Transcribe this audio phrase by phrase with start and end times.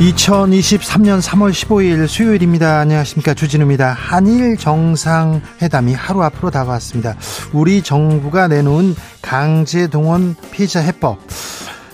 [0.00, 2.78] 2023년 3월 15일 수요일입니다.
[2.78, 3.34] 안녕하십니까.
[3.34, 3.92] 주진우입니다.
[3.92, 7.16] 한일 정상회담이 하루 앞으로 다가왔습니다.
[7.52, 11.18] 우리 정부가 내놓은 강제 동원 피해자 해법.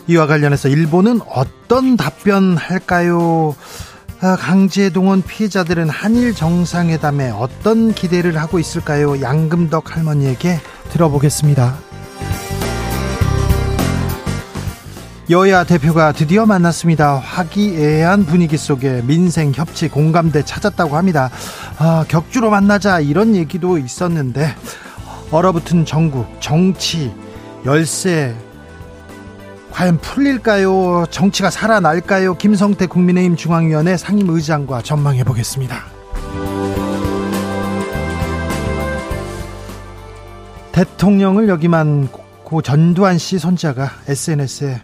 [0.07, 3.57] 이와 관련해서 일본은 어떤 답변할까요?
[4.21, 9.21] 아, 강제 동원 피해자들은 한일 정상회담에 어떤 기대를 하고 있을까요?
[9.21, 11.77] 양금덕 할머니에게 들어보겠습니다.
[15.29, 17.17] 여야 대표가 드디어 만났습니다.
[17.17, 21.31] 화기애애한 분위기 속에 민생 협치 공감대 찾았다고 합니다.
[21.79, 24.55] 아, 격주로 만나자 이런 얘기도 있었는데
[25.33, 27.13] 얼어붙은 전국 정치
[27.65, 28.37] 열세
[29.73, 31.07] 과연 풀릴까요?
[31.11, 32.37] 정치가 살아날까요?
[32.37, 35.87] 김성태 국민의힘 중앙위원회 상임의장과 전망해 보겠습니다.
[40.71, 42.09] 대통령을 여기만
[42.45, 44.83] 고 전두환 씨 손자가 SNS에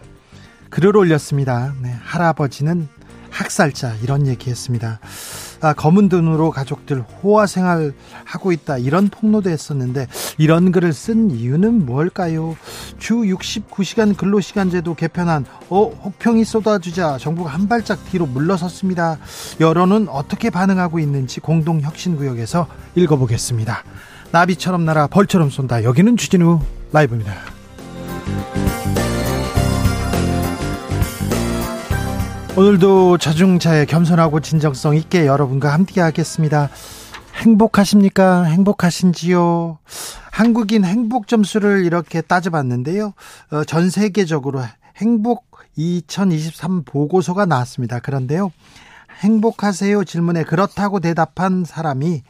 [0.73, 1.71] 글을 올렸습니다.
[1.83, 2.87] 네, 할아버지는
[3.29, 4.99] 학살자 이런 얘기했습니다.
[5.61, 7.93] 아, 검은 눈으로 가족들 호화 생활
[8.25, 10.07] 하고 있다 이런 폭로도 했었는데
[10.39, 12.57] 이런 글을 쓴 이유는 뭘까요?
[12.97, 19.19] 주 69시간 근로시간제도 개편한 어 혹평이 쏟아지자 정부가 한 발짝 뒤로 물러섰습니다.
[19.59, 23.83] 여론은 어떻게 반응하고 있는지 공동혁신구역에서 읽어보겠습니다.
[24.31, 25.83] 나비처럼 날아 벌처럼 쏜다.
[25.83, 27.35] 여기는 주진우 라이브입니다.
[32.55, 36.69] 오늘도 자중차에 겸손하고 진정성 있게 여러분과 함께 하겠습니다.
[37.33, 38.43] 행복하십니까?
[38.43, 39.79] 행복하신지요?
[40.31, 43.13] 한국인 행복 점수를 이렇게 따져봤는데요.
[43.51, 44.61] 어, 전 세계적으로
[44.97, 47.99] 행복 2023 보고서가 나왔습니다.
[47.99, 48.51] 그런데요.
[49.21, 52.21] 행복하세요 질문에 그렇다고 대답한 사람이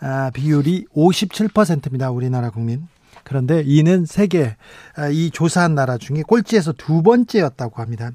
[0.00, 2.10] 아, 비율이 57%입니다.
[2.10, 2.88] 우리나라 국민.
[3.24, 4.56] 그런데 이는 세계
[4.96, 8.12] 아, 이 조사한 나라 중에 꼴찌에서 두 번째였다고 합니다.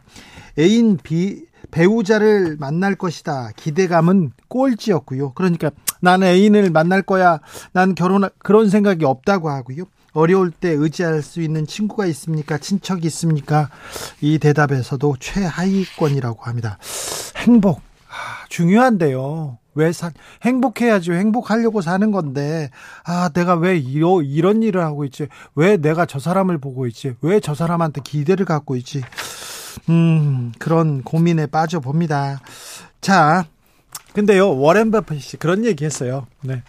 [0.58, 3.52] 애인 비 배우자를 만날 것이다.
[3.56, 5.34] 기대감은 꼴찌였고요.
[5.34, 5.72] 그러니까
[6.02, 7.40] 나는 애인을 만날 거야.
[7.74, 9.86] 난 결혼 그런 생각이 없다고 하고요.
[10.14, 12.58] 어려울 때 의지할 수 있는 친구가 있습니까?
[12.58, 13.70] 친척이 있습니까?
[14.20, 16.78] 이 대답에서도 최하위권이라고 합니다.
[17.38, 17.80] 행복
[18.10, 19.58] 아, 중요한데요.
[19.74, 20.12] 왜 사,
[20.42, 21.14] 행복해야죠.
[21.14, 22.70] 행복하려고 사는 건데,
[23.06, 25.30] 아, 내가 왜 이러, 이런 일을 하고 있지?
[25.56, 27.16] 왜 내가 저 사람을 보고 있지?
[27.22, 29.02] 왜 저 사람한테 기대를 갖고 있지?
[29.90, 32.42] 음, 그런 고민에 빠져봅니다.
[33.02, 33.46] 자,
[34.14, 36.28] 근데요, 워렌 버핏이 그런 얘기 했어요.
[36.42, 36.64] 네.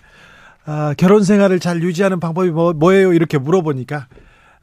[0.64, 3.12] 아, 결혼 생활을 잘 유지하는 방법이 뭐, 뭐예요?
[3.12, 4.06] 이렇게 물어보니까,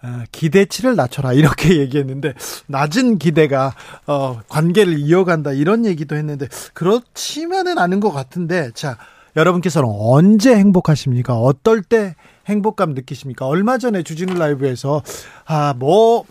[0.01, 1.33] 아, 기대치를 낮춰라.
[1.33, 2.33] 이렇게 얘기했는데,
[2.67, 3.73] 낮은 기대가,
[4.07, 5.51] 어, 관계를 이어간다.
[5.51, 8.97] 이런 얘기도 했는데, 그렇지만은 않은 것 같은데, 자,
[9.35, 11.35] 여러분께서는 언제 행복하십니까?
[11.35, 12.15] 어떨 때
[12.47, 13.45] 행복감 느끼십니까?
[13.45, 15.03] 얼마 전에 주진우 라이브에서,
[15.45, 16.23] 아, 뭐,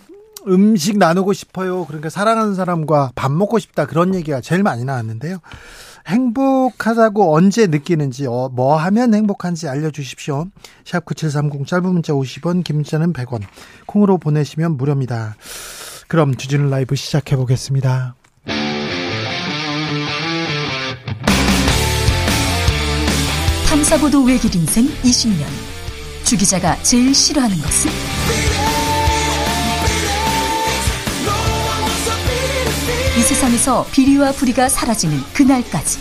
[0.46, 1.84] 음식 나누고 싶어요.
[1.86, 3.86] 그러니까 사랑하는 사람과 밥 먹고 싶다.
[3.86, 5.38] 그런 얘기가 제일 많이 나왔는데요.
[6.06, 10.46] 행복하다고 언제 느끼는지, 어, 뭐 하면 행복한지 알려주십시오.
[10.84, 13.42] 샵 9730 짧은 문자 50원, 긴 문자는 100원.
[13.86, 15.36] 콩으로 보내시면 무료입니다.
[16.06, 18.14] 그럼 주진우 라이브 시작해 보겠습니다.
[23.68, 25.44] 탐사보도 외길 인생 20년.
[26.24, 28.67] 주 기자가 제일 싫어하는 것은?
[33.28, 35.98] 세상에서 비리와 부리가 사라지는 그날까지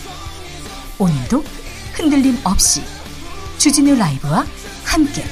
[0.97, 1.43] 오늘도
[1.93, 2.81] 흔들림 없이
[3.57, 4.45] 주진우 라이브와
[4.85, 5.25] 함께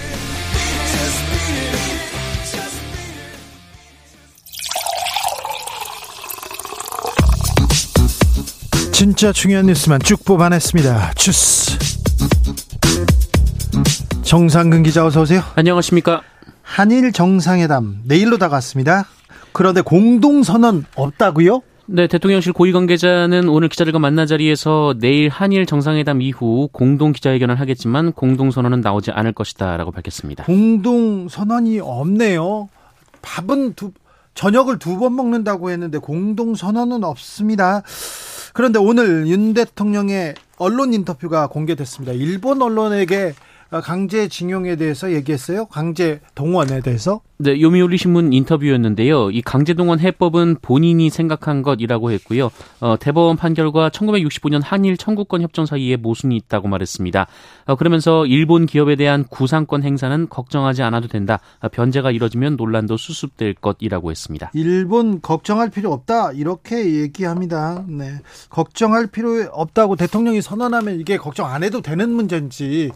[8.92, 11.14] 진짜 중요한 뉴스만 쭉 뽑아냈습니다.
[11.14, 11.78] 주스
[14.24, 15.42] 정상근 기자 어서 오세요.
[15.56, 16.24] 안녕하십니까.
[16.62, 19.06] 한일 정상회담 내일로 다가왔습니다.
[19.54, 21.62] 그런데 공동선언 없다고요?
[21.88, 28.12] 네, 대통령실 고위 관계자는 오늘 기자들과 만난 자리에서 내일 한일 정상회담 이후 공동 기자회견을 하겠지만
[28.12, 30.46] 공동 선언은 나오지 않을 것이다라고 밝혔습니다.
[30.46, 32.70] 공동 선언이 없네요.
[33.22, 33.92] 밥은 두
[34.34, 37.84] 저녁을 두 번 먹는다고 했는데 공동 선언은 없습니다.
[38.54, 42.14] 그런데 오늘 윤 대통령의 언론 인터뷰가 공개됐습니다.
[42.14, 43.34] 일본 언론에게
[43.82, 45.66] 강제징용에 대해서 얘기했어요.
[45.66, 47.22] 강제 동원에 대해서.
[47.38, 49.30] 네, 요미우리 신문 인터뷰였는데요.
[49.30, 52.50] 이 강제 동원 해법은 본인이 생각한 것이라고 했고요.
[52.80, 57.28] 어, 대법원 판결과 1965년 한일 청구권 협정 사이에 모순이 있다고 말했습니다.
[57.66, 61.42] 어, 그러면서 일본 기업에 대한 구상권 행사는 걱정하지 않아도 된다.
[61.60, 64.52] 어, 변제가 이뤄지면 논란도 수습될 것이라고 했습니다.
[64.54, 67.84] 일본 걱정할 필요 없다 이렇게 얘기합니다.
[67.90, 68.14] 네,
[68.50, 72.92] 걱정할 필요 없다고 대통령이 선언하면 이게 걱정 안 해도 되는 문제인지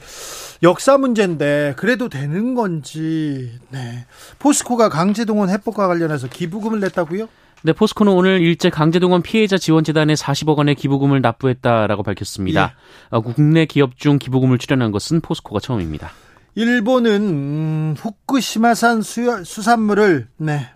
[0.69, 3.59] 역사 문제인데 그래도 되는 건지.
[3.69, 4.05] 네.
[4.37, 7.27] 포스코가 강제동원 해법과 관련해서 기부금을 냈다고요?
[7.63, 12.61] 네, 포스코는 오늘 일제 강제동원 피해자 지원재단에 40억 원의 기부금을 납부했다라고 밝혔습니다.
[12.61, 13.15] 예.
[13.15, 16.11] 어, 국내 기업 중 기부금을 출연한 것은 포스코가 처음입니다.
[16.53, 20.69] 일본은 음, 후쿠시마산 수, 수산물을 네.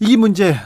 [0.00, 0.56] 이 문제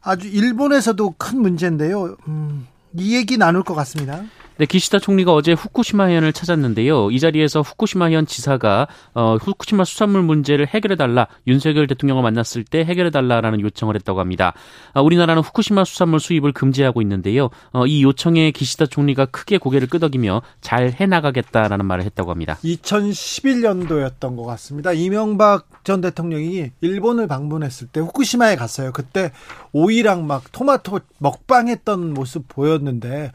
[0.00, 2.16] 아주 일본에서도 큰 문제인데요.
[2.26, 4.22] 음, 이 얘기 나눌 것 같습니다.
[4.58, 7.12] 네, 기시다 총리가 어제 후쿠시마현을 찾았는데요.
[7.12, 13.10] 이 자리에서 후쿠시마현 지사가 어, 후쿠시마 수산물 문제를 해결해 달라 윤석열 대통령을 만났을 때 해결해
[13.10, 14.54] 달라라는 요청을 했다고 합니다.
[14.94, 17.50] 아, 우리나라는 후쿠시마 수산물 수입을 금지하고 있는데요.
[17.70, 22.58] 어, 이 요청에 기시다 총리가 크게 고개를 끄덕이며 잘 해나가겠다라는 말을 했다고 합니다.
[22.64, 24.90] 2011년도였던 것 같습니다.
[24.92, 28.90] 이명박 전 대통령이 일본을 방문했을 때 후쿠시마에 갔어요.
[28.90, 29.30] 그때
[29.72, 33.30] 오이랑 막 토마토 먹방했던 모습 보였는데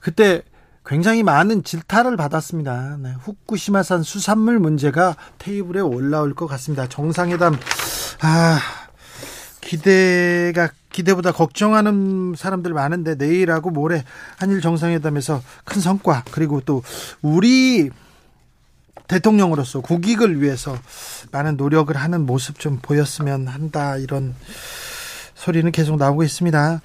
[0.00, 0.42] 그때
[0.86, 2.98] 굉장히 많은 질타를 받았습니다.
[3.00, 6.86] 네, 후쿠시마산 수산물 문제가 테이블에 올라올 것 같습니다.
[6.88, 7.56] 정상회담
[8.20, 8.60] 아
[9.62, 14.04] 기대가 기대보다 걱정하는 사람들 많은데 내일하고 모레
[14.36, 16.82] 한일 정상회담에서 큰 성과 그리고 또
[17.22, 17.90] 우리
[19.08, 20.76] 대통령으로서 국익을 위해서
[21.32, 24.34] 많은 노력을 하는 모습 좀 보였으면 한다 이런
[25.34, 26.80] 소리는 계속 나오고 있습니다.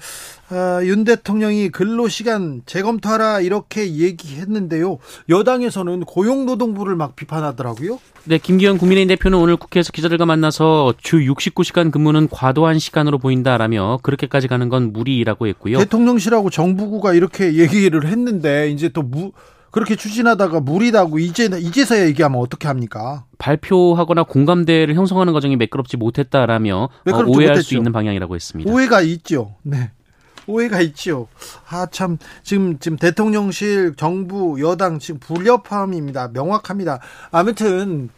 [0.50, 4.98] 어, 윤 대통령이 근로시간 재검토하라 이렇게 얘기했는데요.
[5.28, 8.00] 여당에서는 고용노동부를 막 비판하더라고요.
[8.24, 14.48] 네, 김기현 국민의힘 대표는 오늘 국회에서 기자들과 만나서 주 69시간 근무는 과도한 시간으로 보인다라며 그렇게까지
[14.48, 15.78] 가는 건 무리라고 했고요.
[15.78, 19.30] 대통령실하고 정부가 이렇게 얘기를 했는데 이제 또 무,
[19.70, 23.24] 그렇게 추진하다가 무리다고 이제 이제서야 얘기하면 어떻게 합니까?
[23.38, 27.62] 발표하거나 공감대를 형성하는 과정이 매끄럽지 못했다라며 어, 오해할 못했죠.
[27.62, 28.70] 수 있는 방향이라고 했습니다.
[28.70, 29.54] 오해가 있죠.
[29.62, 29.92] 네.
[30.50, 31.28] 오해가 있죠.
[31.68, 36.28] 아, 참, 지금, 지금 대통령실, 정부, 여당 지금 불협화음입니다.
[36.28, 37.00] 명확합니다.
[37.30, 38.10] 아무튼,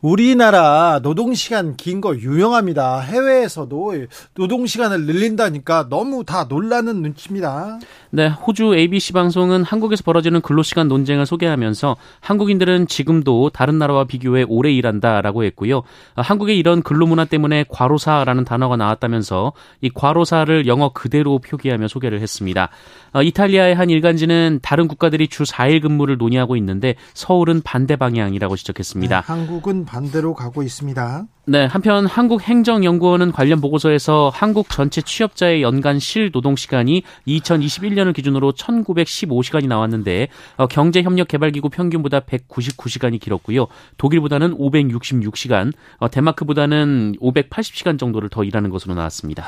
[0.00, 3.00] 우리나라 노동시간 긴 거 유명합니다.
[3.00, 3.94] 해외에서도
[4.34, 7.78] 노동시간을 늘린다니까 너무 다 놀라는 눈치입니다.
[8.14, 14.70] 네, 호주 ABC 방송은 한국에서 벌어지는 근로시간 논쟁을 소개하면서 한국인들은 지금도 다른 나라와 비교해 오래
[14.70, 15.82] 일한다라고 했고요.
[16.14, 22.68] 한국의 이런 근로문화 때문에 과로사라는 단어가 나왔다면서 이 과로사를 영어 그대로 표기하며 소개를 했습니다.
[23.14, 29.22] 어, 이탈리아의 한 일간지는 다른 국가들이 주 4일 근무를 논의하고 있는데 서울은 반대 방향이라고 지적했습니다.
[29.22, 31.26] 네, 한국은 반대로 가고 있습니다.
[31.46, 38.52] 네, 한편 한국행정연구원은 관련 보고서에서 한국 전체 취업자의 연간 실 노동 시간이 2021년 을 기준으로
[38.52, 43.66] 1,915시간이 나왔는데 어, 경제협력개발기구 평균보다 199시간이 길었고요.
[43.98, 49.44] 독일보다는 566시간, 어, 덴마크보다는 580시간 정도를 더 일하는 것으로 나왔습니다.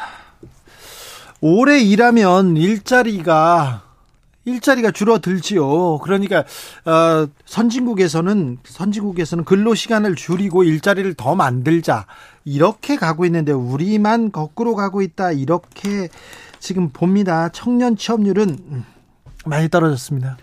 [1.40, 3.82] 오래 일하면 일자리가
[4.46, 5.98] 일자리가 줄어들지요.
[5.98, 6.44] 그러니까
[6.84, 12.06] 어, 선진국에서는 선진국에서는 근로 시간을 줄이고 일자리를 더 만들자
[12.44, 16.08] 이렇게 가고 있는데 우리만 거꾸로 가고 있다 이렇게
[16.66, 17.48] 지금 봅니다.
[17.50, 18.58] 청년 취업률은
[19.44, 20.36] 많이 떨어졌습니다.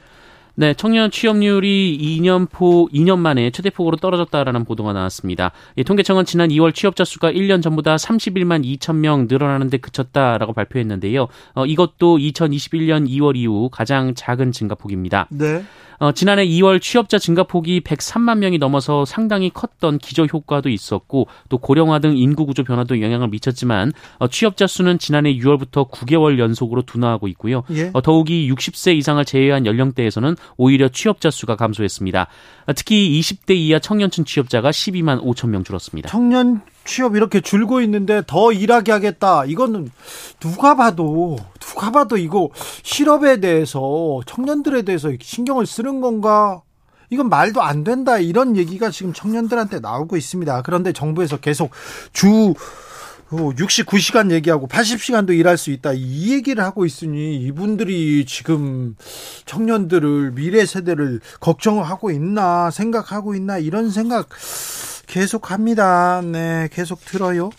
[0.56, 5.51] 네, 청년 취업률이 2년포 2년 만에 최대폭으로 떨어졌다라는 보도가 나왔습니다.
[5.77, 11.27] 예, 통계청은 지난 2월 취업자 수가 1년 전보다 31만 2천 명 늘어나는데 그쳤다라고 발표했는데요.
[11.56, 15.27] 어, 이것도 2021년 2월 이후 가장 작은 증가폭입니다.
[15.30, 15.65] 네.
[16.03, 21.57] 어, 지난해 2월 취업자 증가 폭이 103만 명이 넘어서 상당히 컸던 기저 효과도 있었고 또
[21.57, 27.29] 고령화 등 인구 구조 변화도 영향을 미쳤지만 어, 취업자 수는 지난해 6월부터 9개월 연속으로 둔화하고
[27.29, 27.63] 있고요.
[27.72, 27.89] 예?
[27.93, 32.27] 어, 더욱이 60세 이상을 제외한 연령대에서는 오히려 취업자 수가 감소했습니다.
[32.67, 36.10] 어, 특히 20대 이하 청년층 취업자가 12만 5천 명 줄었습니다.
[36.10, 39.45] 청년 취업 이렇게 줄고 있는데 더 일하게 하겠다.
[39.45, 39.89] 이거는
[40.41, 41.38] 누가 봐도
[41.74, 42.50] 누가 봐도 이거
[42.84, 46.62] 실업에 대해서 청년들에 대해서 신경을 쓰는 건가?
[47.10, 48.20] 이건 말도 안 된다.
[48.20, 50.62] 이런 얘기가 지금 청년들한테 나오고 있습니다.
[50.62, 51.72] 그런데 정부에서 계속
[52.12, 52.53] 주
[53.32, 55.94] 69시간 얘기하고 80시간도 일할 수 있다.
[55.94, 58.96] 이 얘기를 하고 있으니 이분들이 지금
[59.46, 64.30] 청년들을 미래 세대를 걱정하고 있나 생각하고 있나 이런 생각
[65.08, 66.22] 계속 합니다.
[66.22, 67.50] 네, 계속 들어요.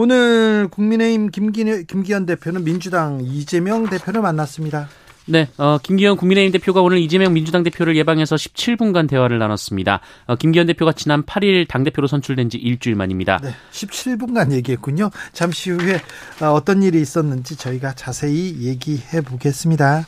[0.00, 4.88] 오늘 국민의힘 김기, 김기현 대표는 민주당 이재명 대표를 만났습니다.
[5.26, 9.98] 네, 어, 김기현 국민의힘 대표가 오늘 이재명 민주당 대표를 예방해서 17분간 대화를 나눴습니다.
[10.28, 13.40] 어, 김기현 대표가 지난 8일 당대표로 선출된 지 일주일 만입니다.
[13.42, 15.10] 네, 17분간 얘기했군요.
[15.32, 16.00] 잠시 후에
[16.42, 20.06] 어, 어떤 일이 있었는지 저희가 자세히 얘기해 보겠습니다.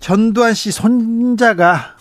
[0.00, 1.96] 전두환 씨 손자가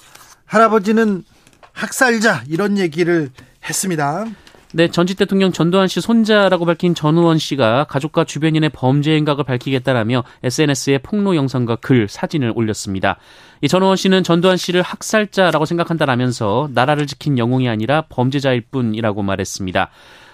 [0.46, 1.25] 할아버지는
[1.74, 3.32] 학살자 이런 얘기를
[3.68, 4.28] 했습니다.
[4.75, 10.98] 네, 전직 대통령 전두환 씨 손자라고 밝힌 전우원 씨가 가족과 주변인의 범죄 행각을 밝히겠다라며 SNS에
[10.98, 13.17] 폭로 영상과 글, 사진을 올렸습니다.
[13.62, 19.91] 이 전우원 씨는 전두환 씨를 학살자라고 생각한다라면서 나라를 지킨 영웅이 아니라 범죄자일 뿐이라고 말했습니다.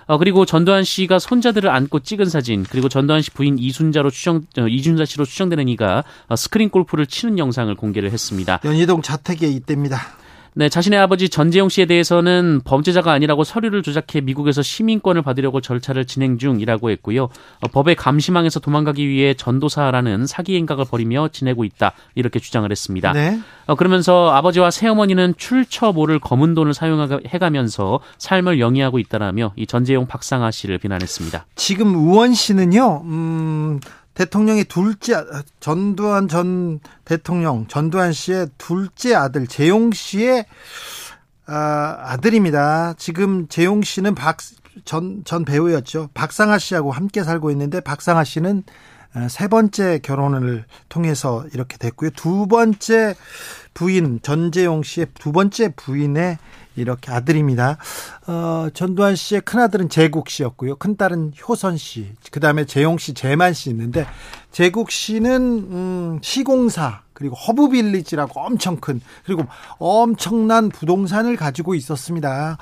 [0.07, 4.67] 어, 그리고 전두환 씨가 손자들을 안고 찍은 사진, 그리고 전두환 씨 부인 이순자로 추정, 어,
[4.67, 8.60] 이준자 씨로 추정되는 이가 어, 스크린 골프를 치는 영상을 공개를 했습니다.
[8.65, 10.17] 연희동 자택에 있답니다.
[10.53, 16.38] 네, 자신의 아버지 전재용 씨에 대해서는 범죄자가 아니라고 서류를 조작해 미국에서 시민권을 받으려고 절차를 진행
[16.38, 17.24] 중이라고 했고요.
[17.24, 23.13] 어, 법의 감시망에서 도망가기 위해 전도사라는 사기 행각을 벌이며 지내고 있다 이렇게 주장을 했습니다.
[23.13, 23.39] 네.
[23.65, 30.05] 어, 그러면서 아버지와 새어머니는 출처 모를 검은 돈을 사용해 가면서 삶을 영위하고 있다라며 이 전재용
[30.05, 31.46] 박상아 씨를 비난했습니다.
[31.55, 33.79] 지금 우원 씨는요, 음.
[34.25, 35.15] 대통령의 둘째
[35.59, 40.45] 전두환 전 대통령 전두환 씨의 둘째 아들 재용 씨의
[41.47, 42.93] 아, 아들입니다.
[42.97, 44.37] 지금 재용 씨는 박
[44.85, 46.09] 전 전 배우였죠.
[46.13, 48.63] 박상아 씨하고 함께 살고 있는데 박상아 씨는
[49.13, 52.11] 어, 세 번째 결혼을 통해서 이렇게 됐고요.
[52.11, 53.15] 두 번째
[53.73, 56.37] 부인 전재용 씨의 두 번째 부인의
[56.75, 57.77] 이렇게 아들입니다.
[58.27, 60.77] 어, 전두환 씨의 큰아들은 재국 씨였고요.
[60.77, 62.13] 큰딸은 효선 씨.
[62.31, 64.05] 그 다음에 재용 씨, 재만 씨 있는데
[64.51, 69.45] 재국 씨는 음, 시공사 그리고 허브빌리지라고 엄청 큰 그리고
[69.77, 72.57] 엄청난 부동산을 가지고 있었습니다.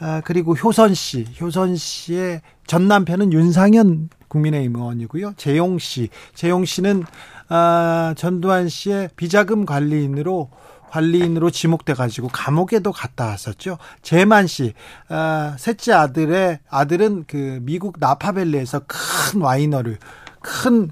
[0.00, 5.34] 아, 그리고 효선 씨, 효선 씨의 전 남편은 윤상현 국민의힘 의원이고요.
[5.36, 7.04] 재용 씨, 재용 씨는
[7.48, 10.50] 아, 전두환 씨의 비자금 관리인으로
[10.90, 13.78] 관리인으로 지목돼 가지고 감옥에도 갔다 왔었죠.
[14.02, 14.74] 재만 씨,
[15.08, 19.98] 아, 셋째 아들의 아들은 그 미국 나파밸리에서 큰 와이너를
[20.40, 20.90] 큰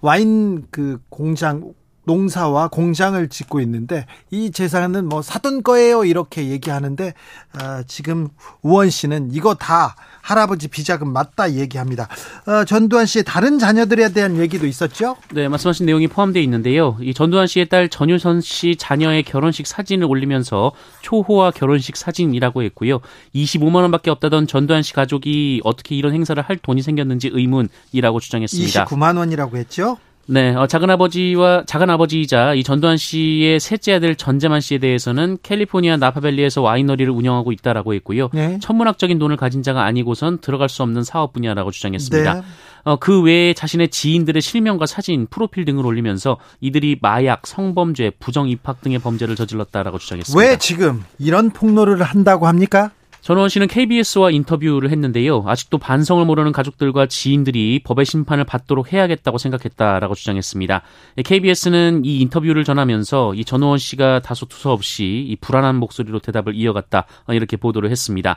[0.00, 1.72] 와인 그 공장
[2.04, 7.14] 농사와 공장을 짓고 있는데 이 재산은 뭐 사돈 거예요 이렇게 얘기하는데
[7.52, 8.28] 아, 지금
[8.62, 12.08] 우원 씨는 이거 다 할아버지 비자금 맞다 얘기합니다.
[12.46, 15.16] 어, 전두환 씨의 다른 자녀들에 대한 얘기도 있었죠?
[15.32, 16.96] 네, 말씀하신 내용이 포함되어 있는데요.
[17.00, 23.00] 이 전두환 씨의 딸 전유선 씨 자녀의 결혼식 사진을 올리면서 초호화 결혼식 사진이라고 했고요.
[23.34, 28.84] 25만 원밖에 없다던 전두환 씨 가족이 어떻게 이런 행사를 할 돈이 생겼는지 의문이라고 주장했습니다.
[28.84, 29.98] 29만 원이라고 했죠?
[30.26, 35.96] 네, 어, 작은 아버지와 작은 아버지이자 이 전두환 씨의 셋째 아들 전재만 씨에 대해서는 캘리포니아
[35.96, 38.30] 나파밸리에서 와이너리를 운영하고 있다라고 했고요.
[38.32, 38.58] 네.
[38.60, 42.34] 천문학적인 돈을 가진 자가 아니고선 들어갈 수 없는 사업 분야라고 주장했습니다.
[42.34, 42.42] 네.
[42.84, 48.80] 어, 그 외에 자신의 지인들의 실명과 사진, 프로필 등을 올리면서 이들이 마약, 성범죄, 부정 입학
[48.80, 50.40] 등의 범죄를 저질렀다라고 주장했습니다.
[50.40, 52.90] 왜 지금 이런 폭로를 한다고 합니까?
[53.22, 55.44] 전원 씨는 KBS와 인터뷰를 했는데요.
[55.46, 60.82] 아직도 반성을 모르는 가족들과 지인들이 법의 심판을 받도록 해야겠다고 생각했다라고 주장했습니다.
[61.24, 67.56] KBS는 이 인터뷰를 전하면서 이 전원 씨가 다소 두서없이 이 불안한 목소리로 대답을 이어갔다 이렇게
[67.56, 68.36] 보도를 했습니다.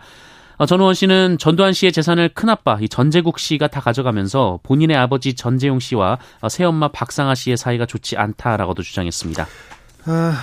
[0.58, 5.80] 어, 전우원 씨는 전두환 씨의 재산을 큰아빠 이 전재국 씨가 다 가져가면서 본인의 아버지 전재용
[5.80, 9.48] 씨와 어, 새엄마 박상아 씨의 사이가 좋지 않다라고도 주장했습니다.
[10.06, 10.34] 아,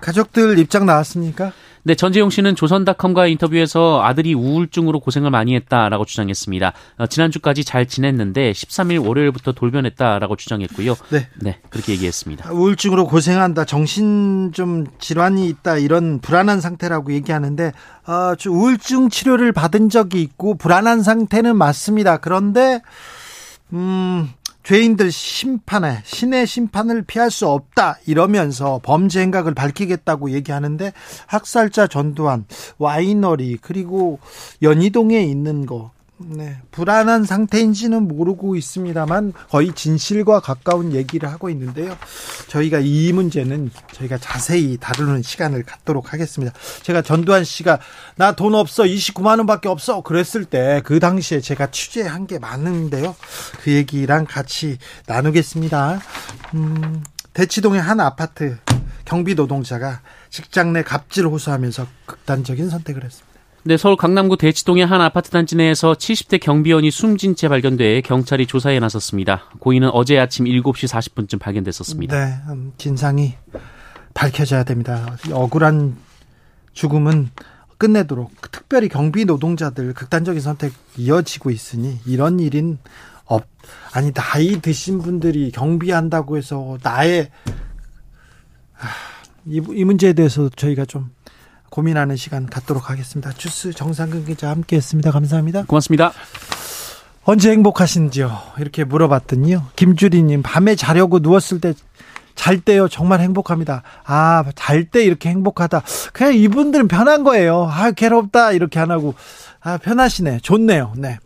[0.00, 1.52] 가족들 입장 나왔습니까?
[1.86, 6.72] 네, 전재용 씨는 조선닷컴과의 인터뷰에서 아들이 우울증으로 고생을 많이 했다라고 주장했습니다.
[6.96, 10.94] 어, 지난주까지 잘 지냈는데 13일 월요일부터 돌변했다라고 주장했고요.
[11.10, 11.28] 네.
[11.42, 12.50] 네, 그렇게 얘기했습니다.
[12.52, 17.72] 우울증으로 고생한다, 정신 좀 질환이 있다 이런 불안한 상태라고 얘기하는데
[18.06, 22.16] 어, 우울증 치료를 받은 적이 있고 불안한 상태는 맞습니다.
[22.16, 22.80] 그런데
[23.74, 24.30] 음,
[24.64, 30.92] 죄인들 심판에 신의 심판을 피할 수 없다 이러면서 범죄 행각을 밝히겠다고 얘기하는데
[31.26, 32.46] 학살자 전두환
[32.78, 34.18] 와이너리 그리고
[34.62, 35.92] 연희동에 있는 거
[36.26, 41.96] 네, 불안한 상태인지는 모르고 있습니다만 거의 진실과 가까운 얘기를 하고 있는데요.
[42.48, 46.54] 저희가 이 문제는 저희가 자세히 다루는 시간을 갖도록 하겠습니다.
[46.82, 47.78] 제가 전두환 씨가
[48.16, 53.14] 나 돈 없어 29만 원밖에 없어 그랬을 때 그 당시에 제가 취재한 게 많은데요.
[53.62, 56.00] 그 얘기랑 같이 나누겠습니다.
[56.54, 58.58] 음, 대치동의 한 아파트
[59.04, 60.00] 경비 노동자가
[60.30, 63.33] 직장 내 갑질 호소하면서 극단적인 선택을 했습니다.
[63.66, 68.78] 네, 서울 강남구 대치동의 한 아파트 단지 내에서 70대 경비원이 숨진 채 발견돼 경찰이 조사에
[68.78, 69.44] 나섰습니다.
[69.58, 72.14] 고인은 어제 아침 7시 40분쯤 발견됐었습니다.
[72.14, 73.32] 네, 음, 진상이
[74.12, 75.16] 밝혀져야 됩니다.
[75.32, 75.96] 억울한
[76.74, 77.30] 죽음은
[77.78, 82.78] 끝내도록 특별히 경비 노동자들 극단적인 선택 이어지고 있으니 이런 일인
[83.24, 83.46] 없
[83.94, 87.30] 아니 나이 드신 분들이 경비한다고 해서 나의
[89.46, 91.10] 이, 이 문제에 대해서 저희가 좀
[91.78, 93.32] 고민하는 시간 갖도록 하겠습니다.
[93.32, 95.10] 주스 정상근 기자 함께했습니다.
[95.10, 95.64] 감사합니다.
[95.66, 96.12] 고맙습니다.
[97.24, 98.30] 언제 행복하신지요?
[98.58, 99.66] 이렇게 물어봤더니요.
[99.74, 101.74] 김주리님 밤에 자려고 누웠을 때
[102.36, 103.82] 잘 때요 정말 행복합니다.
[104.04, 105.82] 아 잘 때 이렇게 행복하다.
[106.12, 107.68] 그냥 이분들은 편한 거예요.
[107.68, 109.14] 아 괴롭다 이렇게 안 하고
[109.60, 110.40] 아 편하시네.
[110.42, 110.92] 좋네요.
[110.96, 111.18] 네.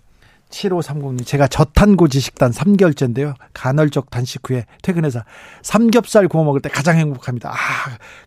[0.51, 3.35] 7530님, 제가 저탄고 지 식단 3개월째인데요.
[3.53, 5.23] 간헐적 단식 후에 퇴근해서
[5.63, 7.51] 삼겹살 구워 먹을 때 가장 행복합니다.
[7.51, 7.55] 아,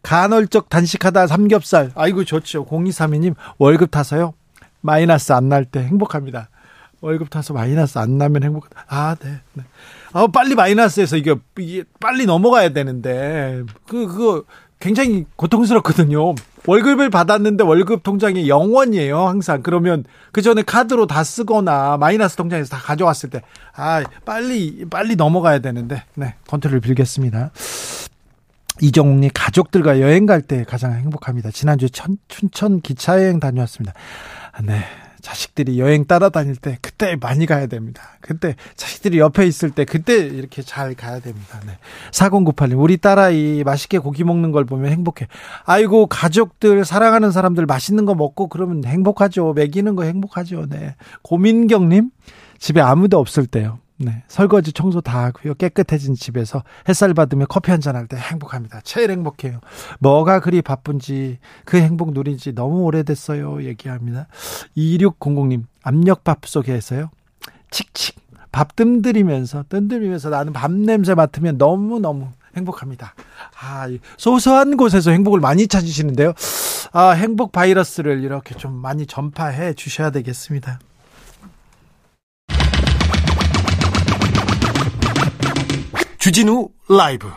[0.03, 1.91] 간헐적 단식하다 삼겹살.
[1.95, 2.65] 아이고, 좋죠.
[2.65, 4.33] 0232님, 월급 타서요.
[4.81, 6.49] 마이너스 안 날 때 행복합니다.
[7.01, 8.85] 월급 타서 마이너스 안 나면 행복하다.
[8.87, 9.39] 아, 네.
[9.53, 9.63] 네.
[10.13, 14.43] 아, 빨리 마이너스에서 이게, 이게 빨리 넘어가야 되는데, 그, 그거
[14.79, 16.35] 굉장히 고통스럽거든요.
[16.67, 19.63] 월급을 받았는데 월급 통장이 0원이에요, 항상.
[19.63, 23.41] 그러면 그 전에 카드로 다 쓰거나 마이너스 통장에서 다 가져왔을 때,
[23.75, 27.51] 아, 빨리, 빨리 넘어가야 되는데, 네, 컨트롤 빌겠습니다.
[28.81, 31.51] 이정욱님, 가족들과 여행 갈 때 가장 행복합니다.
[31.51, 33.93] 지난주에 천, 춘천 기차여행 다녀왔습니다.
[34.51, 34.83] 아, 네.
[35.21, 38.01] 자식들이 여행 따라다닐 때 그때 많이 가야 됩니다.
[38.21, 41.59] 그때 자식들이 옆에 있을 때 그때 이렇게 잘 가야 됩니다.
[41.65, 41.77] 네.
[42.11, 45.27] 4098님 우리 딸아이 맛있게 고기 먹는 걸 보면 행복해.
[45.65, 49.53] 아이고 가족들 사랑하는 사람들 맛있는 거 먹고 그러면 행복하죠.
[49.53, 50.67] 먹이는 거 행복하죠.
[50.69, 50.95] 네.
[51.21, 52.09] 고민경님
[52.59, 53.79] 집에 아무도 없을 때요.
[54.03, 54.23] 네.
[54.27, 55.53] 설거지 청소 다 하고요.
[55.53, 58.81] 깨끗해진 집에서 햇살 받으며 커피 한 잔 할 때 행복합니다.
[58.83, 59.59] 제일 행복해요.
[59.99, 63.63] 뭐가 그리 바쁜지 그 행복 누린지 너무 오래됐어요.
[63.63, 64.27] 얘기합니다.
[64.75, 67.09] 2600님 압력밥 속에서요.
[67.69, 68.15] 칙칙
[68.51, 72.27] 밥 뜸들이면서 뜸들이면서 나는 밥 냄새 맡으면 너무너무
[72.57, 73.13] 행복합니다.
[73.61, 76.33] 아, 소소한 곳에서 행복을 많이 찾으시는데요.
[76.91, 80.79] 아, 행복 바이러스를 이렇게 좀 많이 전파해 주셔야 되겠습니다.
[86.21, 87.27] 주진우 라이브.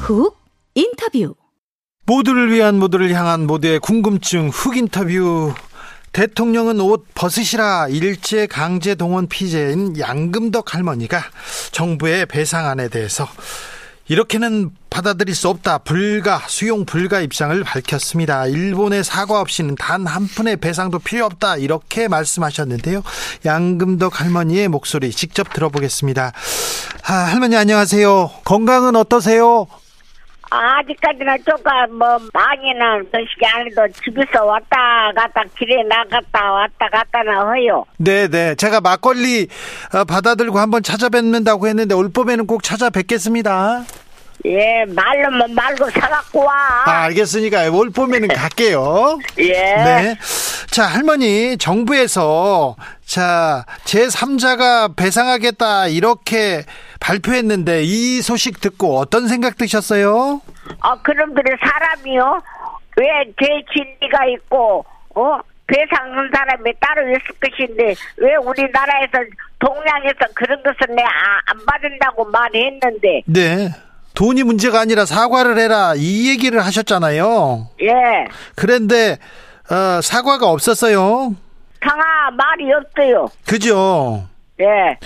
[0.00, 0.38] 훅
[0.74, 1.34] 인터뷰.
[2.06, 5.52] 모두를 위한 모두를 향한 모두의 궁금증 훅 인터뷰.
[6.12, 7.88] 대통령은 옷 벗으시라.
[7.90, 11.20] 일제 강제 동원 피해자인 양금덕 할머니가
[11.72, 13.28] 정부의 배상안에 대해서
[14.06, 15.78] 이렇게는 받아들일 수 없다.
[15.78, 18.46] 불가, 수용 불가 입장을 밝혔습니다.
[18.46, 21.56] 일본의 사과 없이는 단 한 푼의 배상도 필요 없다.
[21.56, 23.02] 이렇게 말씀하셨는데요.
[23.44, 26.32] 양금덕 할머니의 목소리 직접 들어보겠습니다.
[27.06, 28.30] 아, 할머니 안녕하세요.
[28.44, 29.66] 건강은 어떠세요?
[30.54, 37.84] 아직까지는 조금 뭐 많이는 그것이 아니도 집에서 왔다 갔다 길에 나갔다 왔다 갔다나 해요.
[37.98, 38.54] 네네.
[38.56, 39.48] 제가 막걸리
[39.94, 43.84] 어, 받아들고 한번 찾아뵙는다고 했는데 올 봄에는 꼭 찾아뵙겠습니다.
[44.46, 46.52] 예, 말로만 말고 사갖고 와.
[46.84, 49.18] 아, 알겠으니까 올 봄에는 갈게요.
[49.38, 49.52] 예.
[49.52, 50.16] 네.
[50.70, 52.76] 자, 할머니, 정부에서,
[53.06, 56.64] 자, 제3자가 배상하겠다, 이렇게
[57.00, 60.40] 발표했는데, 이 소식 듣고 어떤 생각 드셨어요?
[60.82, 62.42] 어, 그놈들이 사람이요?
[62.96, 65.38] 왜제 진리가 있고, 어?
[65.66, 69.12] 배상한 사람이 따로 있을 것인데, 왜 우리나라에서,
[69.60, 73.70] 동양에서 그런 것을 내안 받는다고 말했는데, 네.
[74.14, 77.68] 돈이 문제가 아니라 사과를 해라, 이 얘기를 하셨잖아요.
[77.82, 77.90] 예.
[78.54, 79.18] 그런데,
[79.70, 81.34] 어, 사과가 없었어요.
[81.84, 83.28] 상하 말이 없어요.
[83.46, 84.24] 그죠?
[84.60, 84.98] 예.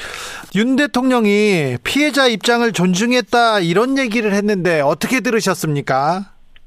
[0.54, 6.26] 윤 대통령이 피해자 입장을 존중했다, 이런 얘기를 했는데, 어떻게 들으셨습니까?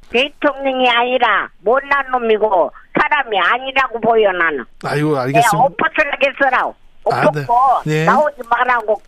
[0.10, 4.65] 대통령이 아니라 못난 놈이고 사람이 아니라고 보여 나는.
[4.84, 5.58] 내가 알겠습니다.
[5.58, 6.75] 오퍼스를 하겠어라고.
[7.12, 7.27] 아, 네.
[7.41, 8.06] 오퍼고 네.
[8.06, 9.01] 나오지 말라고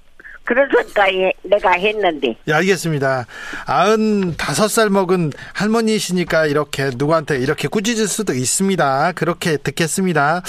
[0.46, 2.36] 그러니까 예, 내가 했는데.
[2.48, 3.26] 예, 알겠습니다.
[3.66, 9.14] 아흔 다섯 살 먹은 할머니시니까 이렇게 누구한테 이렇게 꾸짖을 수도 있습니다.
[9.16, 10.42] 그렇게 듣겠습니다.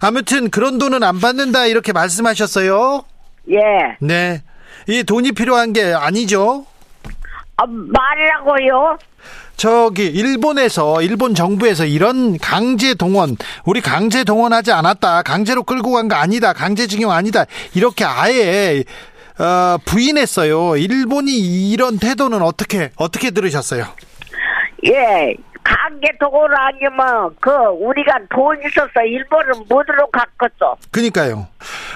[0.00, 3.02] 아무튼 그런 돈은 안 받는다 이렇게 말씀하셨어요.
[3.50, 3.56] 예.
[4.00, 4.42] 네.
[4.88, 6.64] 이 돈이 필요한 게 아니죠.
[7.56, 8.98] 아, 말이라고요?
[9.56, 13.36] 저기 일본에서 일본 정부에서 이런 강제 동원
[13.66, 18.82] 우리 강제 동원하지 않았다 강제로 끌고 간 거 아니다 강제징용 아니다 이렇게 아예
[19.40, 23.84] 어, 부인했어요 일본이 이런 태도는 어떻게 어떻게 들으셨어요
[24.86, 25.34] 예.
[25.62, 30.76] 강제 도구로 아니면 그 우리가 돈 있어서 일본은 못으로 갔겠어.
[30.90, 31.46] 그니까요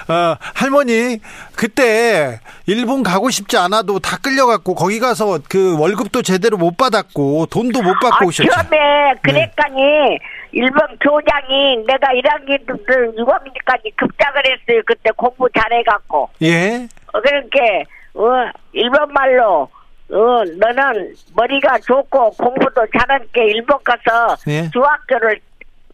[0.07, 1.19] 어, 할머니
[1.55, 7.81] 그때 일본 가고 싶지 않아도 다 끌려갔고 거기 가서 그 월급도 제대로 못 받았고 돈도
[7.81, 10.19] 못 받고 아, 오셨죠 처음에 그랬더니
[10.51, 14.81] 일본 교장이 내가 1학년부터 6학년까지 급작을 했어요.
[14.85, 16.29] 그때 공부 잘해갖고.
[16.43, 19.69] 예 어, 그렇게 어, 일본 말로
[20.11, 24.69] 어, 너는 머리가 좋고 공부도 잘하니까 일본 가서 예.
[24.71, 25.39] 중학교를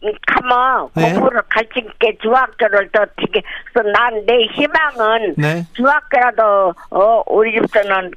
[0.04, 1.12] 음, 가면 네.
[1.14, 3.40] 공부를 가르치게 중학교를 더 되게
[3.72, 5.64] 그래서 난 내 희망은 네.
[5.74, 8.10] 중학교라도 어 우리 집서는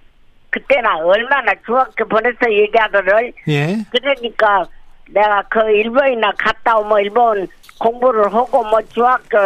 [0.50, 3.76] 그때나 얼마나 중학교 보내서 얘기하더를 예.
[3.92, 4.66] 그러니까
[5.12, 7.48] 내가 그 일본이나 갔다 오면 일본
[7.80, 9.38] 공부를 하고 뭐 중학교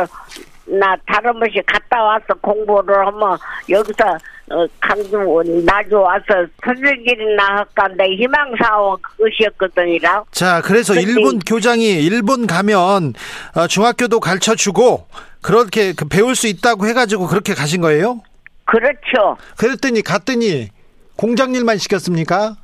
[0.69, 3.37] 나 다른 곳이 갔다 와서 공부를 하면
[3.69, 4.03] 여기서
[4.51, 6.25] 어, 강주 나주 와서
[6.63, 13.13] 선생길이나 할까 내 희망사원 그것이었거든이라 자, 그래서 일본 교장이 일본 가면
[13.55, 15.07] 어, 중학교도 가르쳐 주고
[15.41, 18.21] 그렇게 그 배울 수 있다고 해가지고 그렇게 가신 거예요?
[18.65, 20.69] 그렇죠 그랬더니 갔더니
[21.15, 22.55] 공장 일만 시켰습니까?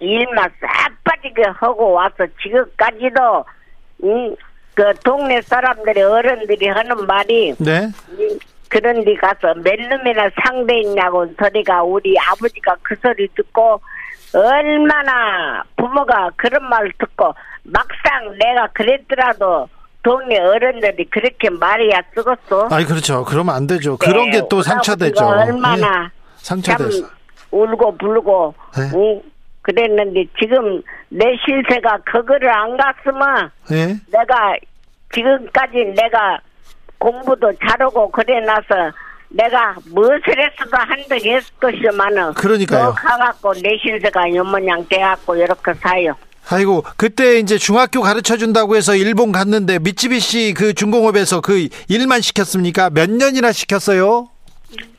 [0.00, 3.44] 일만 싹 빠지게 하고 와서 지금까지도
[4.04, 4.36] 음,
[4.74, 7.88] 그 동네 사람들이 어른들이 하는 말이 네.
[8.18, 13.80] 이- 그런 데 가서 몇 놈이나 상대 있냐고 소리가 우리 아버지가 그 소리 듣고
[14.34, 17.32] 얼마나 부모가 그런 말 듣고
[17.62, 19.68] 막상 내가 그랬더라도
[20.02, 22.68] 동네 어른들이 그렇게 말이야 쓰겠어.
[22.70, 23.24] 아니 그렇죠.
[23.24, 23.96] 그러면 안 되죠.
[23.96, 25.24] 그런 게 또 상처되죠.
[25.24, 26.42] 얼마나 예.
[26.42, 26.60] 참
[27.52, 28.90] 울고 불고 네.
[28.94, 29.22] 응,
[29.62, 30.82] 그랬는데 지금
[31.14, 33.86] 내 실세가 그거를 안 갔으면 예.
[34.10, 34.56] 내가
[35.14, 36.40] 지금까지 내가
[36.98, 38.92] 공부도 잘하고 그래 나서
[39.28, 42.86] 내가 무엇을 했어도 한덕 했을 것이지만은 그러니까요.
[42.86, 46.16] 더 가갖고 내 신세가 요모양 돼갖고 이렇게 사요.
[46.50, 52.90] 아이고 그때 이제 중학교 가르쳐 준다고 해서 일본 갔는데 미쯔비시 그 중공업에서 그 일만 시켰습니까?
[52.90, 54.28] 몇 년이나 시켰어요?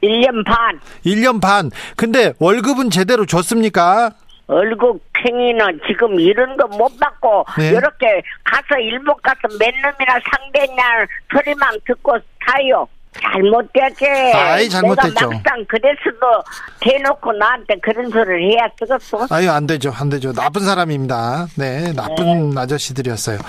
[0.02, 1.72] 1년 반 1년 반.
[1.98, 4.12] 근데 월급은 제대로 줬습니까?
[4.48, 7.70] 월급 팽이는 지금 이런 거 못 받고 네.
[7.70, 10.84] 이렇게 가서 일본 가서 몇 놈이나 상대냐
[11.32, 12.88] 소리만 듣고 사요.
[13.18, 14.06] 잘못됐지.
[14.34, 15.14] 아이, 잘못됐죠.
[15.14, 16.44] 내가 막상 그랬어도
[16.82, 19.26] 대놓고 나한테 그런 소리를 해야 쓰겠어.
[19.30, 23.40] 아유 안 되죠 안 되죠 나쁜 사람입니다 네 나쁜 아저씨들이었어요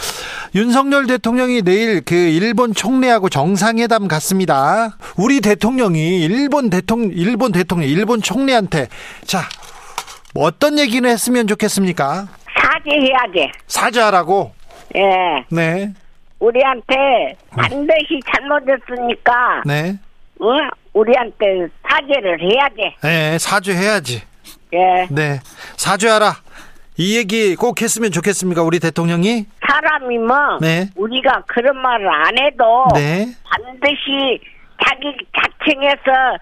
[0.55, 8.23] 윤석열 대통령이 내일 그 일본 총리하고 정상회담 갔습니다 우리 대통령이 일본 대통령 일본 대통령 일본
[8.23, 8.87] 총리한테
[9.25, 9.41] 자
[10.39, 12.29] 어떤 얘기는 했으면 좋겠습니까
[12.61, 13.53] 사죄해야지.
[13.67, 14.53] 사죄하라고
[14.95, 15.45] 예.
[15.51, 15.93] 네
[16.39, 19.99] 우리한테 반드시 잘못했으니까, 네.
[20.41, 20.47] 어?
[20.93, 22.97] 우리한테 사죄를 해야지.
[23.03, 24.23] 네, 사죄해야지.
[24.75, 25.07] 예.
[25.11, 25.41] 네,
[25.77, 26.35] 사죄하라.
[26.99, 29.47] 이 얘기 꼭 했으면 좋겠습니까, 우리 대통령이?
[29.67, 30.89] 사람이 뭐, 네.
[30.97, 33.27] 우리가 그런 말을 안 해도, 네.
[33.45, 34.41] 반드시
[34.85, 36.39] 자기 자청해서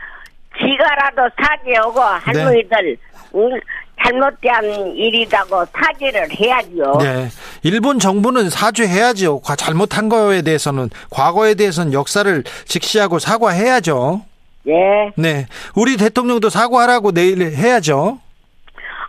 [0.56, 2.96] 지가라도 사죄하고 할머니들
[3.34, 3.60] 응,
[4.02, 6.98] 잘못된 일이라고 사죄를 해야죠.
[7.00, 7.28] 네.
[7.62, 9.40] 일본 정부는 사죄해야죠.
[9.40, 14.22] 과- 잘못한 거에 대해서는 과거에 대해서는 역사를 직시하고 사과해야죠.
[14.66, 15.12] 예.
[15.16, 15.46] 네.
[15.74, 18.18] 우리 대통령도 사과하라고 내일 해야죠.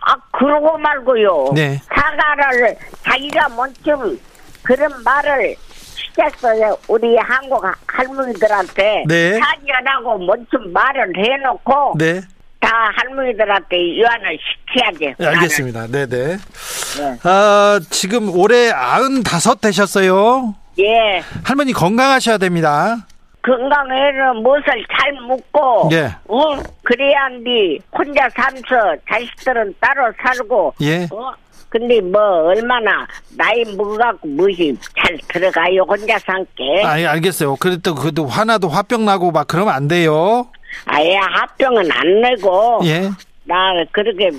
[0.08, 1.52] 아 그러고 말고요.
[1.54, 1.80] 네.
[1.94, 4.14] 사과를 자기가 먼저
[4.62, 5.56] 그런 말을
[5.96, 6.76] 시켰어요.
[6.88, 9.38] 우리 한국 할머니들한테 네.
[9.38, 12.20] 사죄하라고 먼저 말을 해놓고 네.
[12.66, 15.14] 다 할머니들한테 유한을 시켜야지.
[15.18, 15.86] 네, 알겠습니다.
[15.86, 16.36] 네, 네.
[16.36, 17.18] 네.
[17.22, 20.56] 아, 지금 올해 95 되셨어요.
[20.80, 21.22] 예.
[21.44, 23.06] 할머니 건강하셔야 됩니다.
[23.42, 26.06] 건강에는 무엇을 잘 먹고, 예.
[26.26, 26.56] 어?
[26.82, 31.04] 그래야 니 혼자 살면서 자식들은 따로 살고, 예.
[31.12, 31.32] 어?
[31.68, 37.56] 근데 뭐 얼마나 나이 먹어갖고 무엇이 잘 들어가요 혼자 산게 아, 예, 알겠어요.
[37.56, 40.48] 그래도 그래도 화나도 화병 나고 막 그러면 안 돼요.
[40.84, 43.10] 아예 합병은 안 내고 예.
[43.44, 44.30] 나 그렇게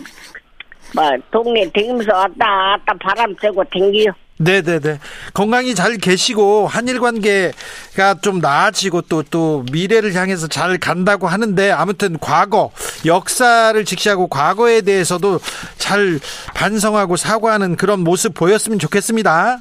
[0.94, 5.00] 뭐 동네 댕기면서 왔다 갔다 바람 쐬고 댕기요 네네네.
[5.34, 12.72] 건강히 잘 계시고 한일 관계가 좀 나아지고 또또 미래를 향해서 잘 간다고 하는데 아무튼 과거
[13.06, 15.40] 역사를 직시하고 과거에 대해서도
[15.78, 16.20] 잘
[16.54, 19.58] 반성하고 사과하는 그런 모습 보였으면 좋겠습니다.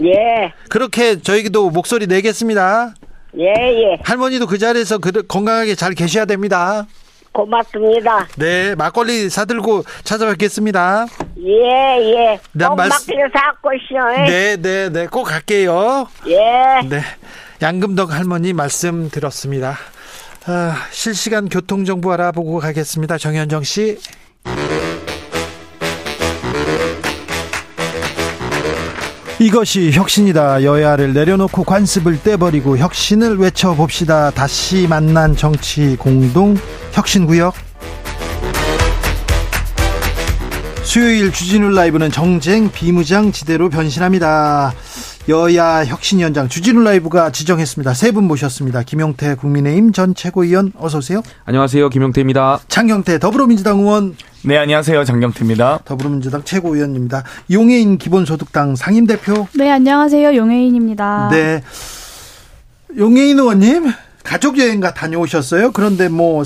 [0.00, 2.94] 예 그렇게 저희도 목소리 내겠습니다.
[3.38, 3.98] 예, 예.
[4.02, 6.86] 할머니도 그 자리에서 그- 건강하게 잘 계셔야 됩니다.
[7.32, 8.26] 고맙습니다.
[8.36, 11.06] 네, 막걸리 사들고 찾아뵙겠습니다.
[11.38, 11.52] 예,
[12.32, 12.40] 예.
[12.52, 14.22] 난 꼭 말씀- 막히게 사고 있어.
[14.26, 16.08] 네, 네, 네, 꼭 갈게요.
[16.28, 16.88] 예.
[16.88, 17.02] 네.
[17.60, 19.76] 양금덕 할머니 말씀 들었습니다.
[20.46, 23.18] 아, 실시간 교통정보 알아보고 가겠습니다.
[23.18, 23.98] 정현정 씨.
[29.50, 30.64] 이것이 혁신이다.
[30.64, 34.32] 여야를 내려놓고 관습을 떼버리고 혁신을 외쳐봅시다.
[34.32, 36.56] 다시 만난 정치 공동
[36.90, 37.54] 혁신구역.
[40.82, 44.74] 수요일 주진우 라이브는 정쟁 비무장 지대로 변신합니다.
[45.28, 47.94] 여야 혁신위원장 주진우 라이브가 지정했습니다.
[47.94, 48.82] 세 분 모셨습니다.
[48.82, 51.22] 김용태 국민의힘 전 최고위원 어서 오세요.
[51.44, 51.88] 안녕하세요.
[51.90, 52.60] 김용태입니다.
[52.66, 55.02] 장경태 더불어민주당 의원 네, 안녕하세요.
[55.02, 55.80] 장경태입니다.
[55.84, 57.24] 더불어민주당 최고위원입니다.
[57.50, 59.48] 용해인 기본소득당 상임대표.
[59.56, 60.36] 네, 안녕하세요.
[60.36, 61.30] 용혜인입니다.
[61.32, 61.64] 네.
[62.96, 63.90] 용해인 의원님,
[64.22, 65.72] 가족여행가 다녀오셨어요?
[65.72, 66.44] 그런데 뭐,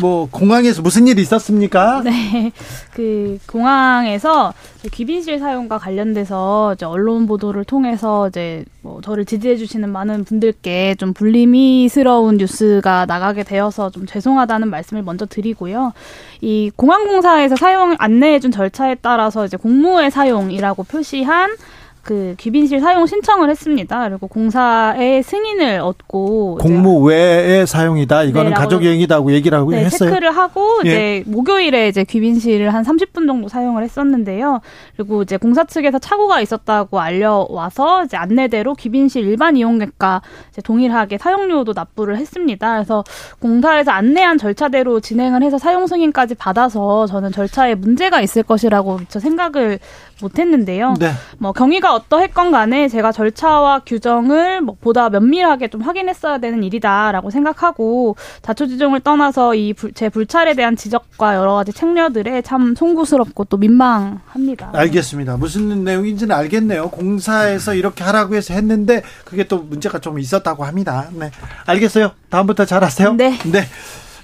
[0.00, 2.02] 뭐, 공항에서 무슨 일이 있었습니까?
[2.04, 2.52] 네,
[2.94, 4.54] 그 공항에서
[4.90, 11.12] 귀빈실 사용과 관련돼서 이제 언론 보도를 통해서 이제 뭐 저를 지지해 주시는 많은 분들께 좀
[11.12, 15.92] 불리미스러운 뉴스가 나가게 되어서 좀 죄송하다는 말씀을 먼저 드리고요.
[16.40, 21.56] 이 공항공사에서 사용 안내해 준 절차에 따라서 이제 공무의 사용이라고 표시한
[22.02, 24.08] 그 귀빈실 사용 신청을 했습니다.
[24.08, 28.24] 그리고 공사의 승인을 얻고 공무 외의 사용이다.
[28.24, 30.10] 이거는 네, 라고- 가족 여행이다고 얘기를 하고 네, 했어요.
[30.10, 30.88] 체크를 하고 예.
[31.20, 34.60] 이제 목요일에 이제 귀빈실을 한 30분 정도 사용을 했었는데요.
[34.96, 40.22] 그리고 이제 공사 측에서 착오가 있었다고 알려와서 이제 안내대로 귀빈실 일반 이용객과
[40.64, 42.74] 동일하게 사용료도 납부를 했습니다.
[42.74, 43.04] 그래서
[43.38, 49.78] 공사에서 안내한 절차대로 진행을 해서 사용 승인까지 받아서 저는 절차에 문제가 있을 것이라고 미처 생각을
[50.22, 50.94] 못했는데요.
[50.98, 51.12] 네.
[51.38, 58.16] 뭐 경위가 어떠했건 간에 제가 절차와 규정을 뭐 보다 면밀하게 좀 확인했어야 되는 일이다라고 생각하고
[58.42, 64.70] 자초지종을 떠나서 이 제 불찰에 대한 지적과 여러 가지 책녀들에 참 송구스럽고 또 민망합니다.
[64.72, 65.36] 알겠습니다.
[65.36, 66.90] 무슨 내용인지는 알겠네요.
[66.90, 71.08] 공사에서 이렇게 하라고 해서 했는데 그게 또 문제가 좀 있었다고 합니다.
[71.12, 71.30] 네.
[71.66, 72.12] 알겠어요.
[72.30, 73.14] 다음부터 잘하세요.
[73.14, 73.38] 네.
[73.50, 73.64] 네.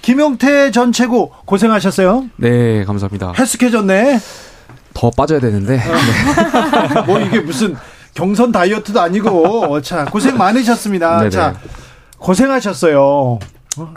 [0.01, 2.29] 김용태 전 최고 고생하셨어요.
[2.37, 3.33] 네, 감사합니다.
[3.37, 4.19] 헬스케졌네.
[4.93, 5.81] 더 빠져야 되는데.
[7.05, 7.75] 뭐 이게 무슨
[8.13, 11.19] 경선 다이어트도 아니고 자 고생 많으셨습니다.
[11.19, 11.29] 네네.
[11.29, 11.55] 자
[12.17, 13.39] 고생하셨어요.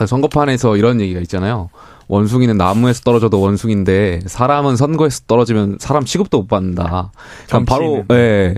[0.05, 1.69] 선거판에서 이런 얘기가 있잖아요.
[2.07, 7.11] 원숭이는 나무에서 떨어져도 원숭인데 사람은 선거에서 떨어지면 사람 취급도 못 받는다.
[7.47, 8.03] 그러니까 바로.
[8.11, 8.55] 예.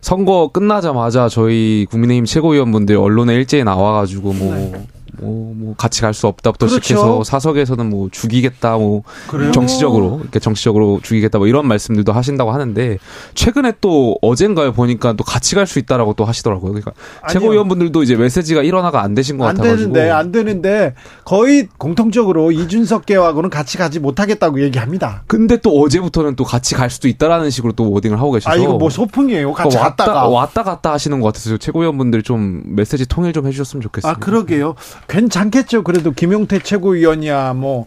[0.00, 4.86] 선거 끝나자마자 저희 국민의힘 최고위원분들 언론에 일제히 나와가지고 뭐.
[5.20, 6.82] 뭐, 뭐, 같이 갈 수 없다부터 그렇죠.
[6.82, 9.52] 시작해서 사석에서는 뭐 죽이겠다, 뭐, 그래요?
[9.52, 12.98] 정치적으로, 이렇게 정치적으로 죽이겠다, 뭐 이런 말씀들도 하신다고 하는데,
[13.34, 16.70] 최근에 또 어젠가에 보니까 또 같이 갈 수 있다라고 또 하시더라고요.
[16.72, 17.32] 그러니까 아니요.
[17.40, 19.92] 최고위원분들도 이제 메시지가 일어나가 안 되신 것 안 같아가지고.
[19.92, 25.24] 되는데 안 되는데 거의 공통적으로 이준석계하고는 같이 가지 못하겠다고 얘기합니다.
[25.26, 28.54] 근데 또 어제부터는 또 같이 갈 수도 있다라는 식으로 또 워딩을 하고 계셔서.
[28.54, 29.52] 아 이거 뭐 소풍이에요.
[29.54, 30.28] 같이 그러니까 갔다가.
[30.28, 34.12] 왔다, 왔다 갔다 하시는 것 같아서 최고위원분들 좀 메시지 통일 좀 해주셨으면 좋겠어요.
[34.12, 34.76] 아 그러게요.
[35.08, 35.82] 괜찮겠죠.
[35.82, 37.86] 그래도 김용태 최고위원이야 뭐.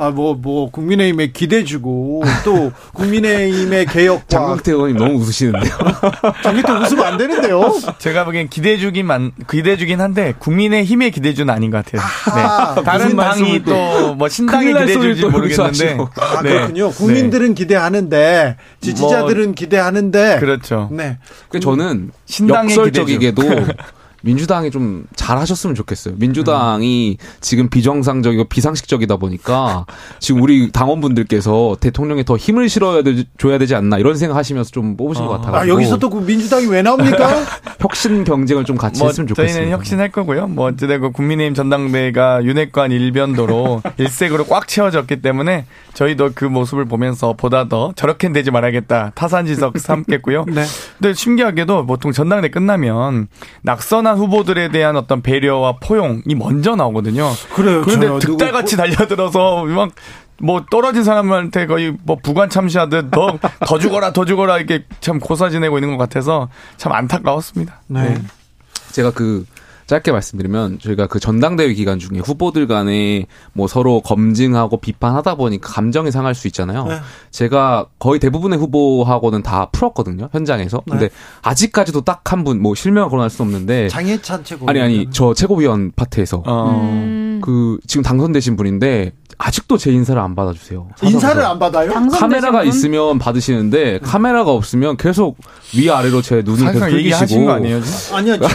[0.00, 4.26] 아, 뭐, 뭐, 국민의힘에 기대주고, 또, 국민의힘의 개혁과.
[4.30, 5.74] 장경태 의원님 너무 웃으시는데요.
[6.44, 7.74] 장기태 웃으면 안 되는데요?
[7.98, 12.76] 제가 보기엔 기대주긴 만, 기대주긴 한데, 국민의 힘의 기대주는 아닌 것 같아요.
[12.76, 12.82] 네.
[12.84, 15.96] 다른 당이 또- 또, 뭐, 소리를 또 모르겠는데.
[15.98, 16.50] 여기서 아, 네.
[16.50, 16.90] 그렇군요.
[16.92, 20.34] 국민들은 기대하는데, 지지자들은 기대하는데.
[20.34, 20.38] 네.
[20.38, 20.88] 그렇죠.
[20.92, 21.18] 네.
[21.48, 23.42] 그 저는 신당의 역설적이게도
[24.22, 26.14] 민주당이 좀 잘하셨으면 좋겠어요.
[26.18, 29.86] 민주당이 지금 비정상적이고 비상식적이다 보니까
[30.18, 35.24] 지금 우리 당원분들께서 대통령에 더 힘을 실어야 되, 줘야 되지 않나 이런 생각하시면서 좀 뽑으신
[35.26, 37.44] 것 같아가지고 아, 여기서 또 그 민주당이 왜 나옵니까?
[37.80, 39.54] 혁신 경쟁을 좀 같이 뭐 했으면 좋겠습니다.
[39.58, 40.46] 저희는 혁신할 거고요.
[40.48, 47.68] 뭐 어찌되고 국민의힘 전당대회가 윤핵관 일변도로 일색으로 꽉 채워졌기 때문에 저희도 그 모습을 보면서 보다
[47.68, 50.46] 더 저렇게 되지 말아야겠다 타산지석 삼겠고요.
[50.52, 50.64] 네.
[50.98, 53.28] 근데 신기하게도 보통 전당대 끝나면
[53.62, 57.30] 낙선한 후보들에 대한 어떤 배려와 포용이 먼저 나오거든요.
[57.54, 57.82] 그래요.
[57.82, 58.18] 그런데 저요.
[58.18, 59.64] 누구 득달같이 달려들어서
[60.40, 65.50] 막뭐 떨어진 사람한테 거의 뭐 부관 참시하듯 더, 더 죽어라 더 죽어라 이렇게 참 고사
[65.50, 67.82] 지내고 있는 것 같아서 참 안타까웠습니다.
[67.86, 68.20] 네.
[68.90, 69.44] 제가 그
[69.88, 76.10] 짧게 말씀드리면 저희가 그 전당대회 기간 중에 후보들 간에 뭐 서로 검증하고 비판하다 보니까 감정이
[76.12, 76.84] 상할 수 있잖아요.
[76.84, 76.98] 네.
[77.30, 80.28] 제가 거의 대부분의 후보하고는 다 풀었거든요.
[80.30, 80.82] 현장에서.
[80.88, 81.14] 근데 네.
[81.42, 84.68] 아직까지도 딱 한 분 뭐 실명을 거론할 수 없는데 장해찬 최고.
[84.68, 86.70] 아니 아니 저 최고위원 파트에서 어.
[86.70, 90.86] 음, 그 지금 당선되신 분인데 아직도 제 인사를 안 받아주세요.
[91.02, 91.48] 인사를 사석에서.
[91.48, 91.92] 안 받아요?
[92.10, 92.68] 카메라가 분?
[92.68, 95.38] 있으면 받으시는데 카메라가 없으면 계속
[95.74, 96.86] 위 아래로 제 눈을 계속
[97.46, 97.80] 거 아니에요?
[98.12, 98.48] 아니야, 지금.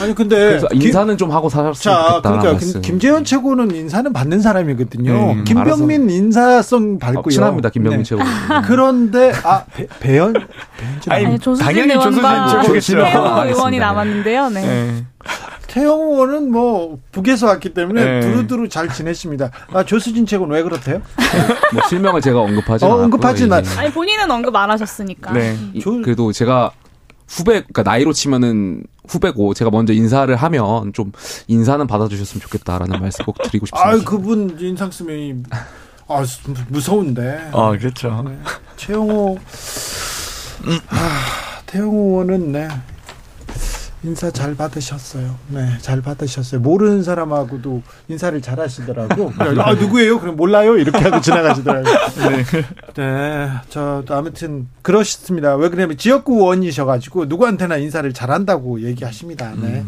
[0.00, 0.36] 아니, 근데.
[0.36, 2.20] 그래서 김- 인사는 좀 하고 살았으면 자, 좋겠다.
[2.30, 2.72] 그러니까 말씀.
[2.80, 5.32] 김, 김재현 최고는 인사는 받는 사람이거든요.
[5.32, 7.30] 음, 김병민 인사성 어, 밟고요.
[7.32, 8.04] 친합니다 김병민 네.
[8.04, 8.22] 최고.
[8.66, 10.34] 그런데 아 배, 배현
[11.08, 12.94] 아니, 아니, 조수진 당연히 조수진 최고겠죠.
[12.96, 13.44] 태영 알겠습니다.
[13.44, 14.48] 의원이 남았는데요.
[14.50, 14.60] 네.
[14.66, 15.04] 네.
[15.66, 18.20] 태영 의원은 뭐 북에서 왔기 때문에 네.
[18.20, 19.50] 두루두루 잘 지내십니다.
[19.72, 21.00] 아 조수진 최고는 왜 그렇대요?
[21.72, 23.04] 뭐 실명을 제가 언급하지 어, 않았고요.
[23.04, 23.78] 언급하진 않- 이제는.
[23.78, 25.32] 아니 본인은 언급 안 하셨으니까.
[25.32, 25.56] 네.
[25.74, 26.72] 이- 조- 그래도 제가
[27.30, 31.12] 후배, 그러니까 나이로 치면은 후배고 제가 먼저 인사를 하면 좀
[31.46, 33.88] 인사는 받아주셨으면 좋겠다라는 말씀 꼭 드리고 싶습니다.
[33.88, 35.44] 아 그분 인상 쓰면
[36.08, 36.24] 아
[36.68, 37.50] 무서운데.
[37.52, 38.24] 어, 그렇죠.
[38.76, 39.38] 최영호
[40.88, 42.68] 아, 태영호 의원은 네.
[44.02, 45.36] 인사 잘 받으셨어요.
[45.48, 46.60] 네, 잘 받으셨어요.
[46.60, 49.30] 모르는 사람하고도 인사를 잘 하시더라고.
[49.38, 50.20] 아, 누구예요?
[50.20, 50.78] 그럼 몰라요?
[50.78, 51.94] 이렇게 하고 지나가시더라고요.
[52.16, 52.44] 네.
[52.94, 53.50] 네.
[53.68, 55.56] 저, 아무튼, 그러셨습니다.
[55.56, 59.52] 왜 그러냐면 지역구 의원이셔가지고 누구한테나 인사를 잘 한다고 얘기하십니다.
[59.60, 59.84] 네.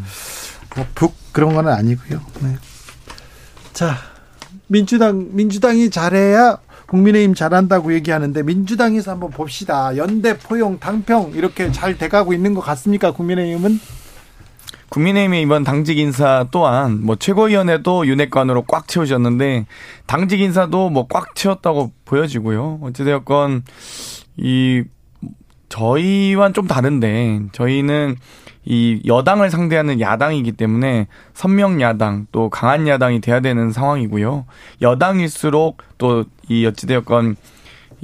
[0.77, 2.21] 뭐, 북, 그런 건 아니고요.
[2.41, 2.57] 네.
[3.73, 3.97] 자,
[4.67, 9.97] 민주당, 민주당이 잘해야 국민의힘 잘한다고 얘기하는데 민주당에서 한번 봅시다.
[9.97, 13.13] 연대 포용 당평 이렇게 잘 돼가고 있는 것 같습니까?
[13.13, 13.81] 국민의힘은
[14.93, 19.65] 국민의힘의 이번 당직 인사 또한 뭐 최고위원회도 윤핵관으로 꽉 채우셨는데
[20.07, 22.79] 당직 인사도 뭐 꽉 채웠다고 보여지고요.
[22.83, 23.65] 어찌되었건
[24.37, 24.85] 이
[25.71, 28.17] 저희와는 좀 다른데 저희는
[28.67, 34.45] 이 여당을 상대하는 야당이기 때문에 선명 야당 또 강한 야당이 돼야 되는 상황이고요.
[34.83, 37.37] 여당일수록 또 이 어찌되었건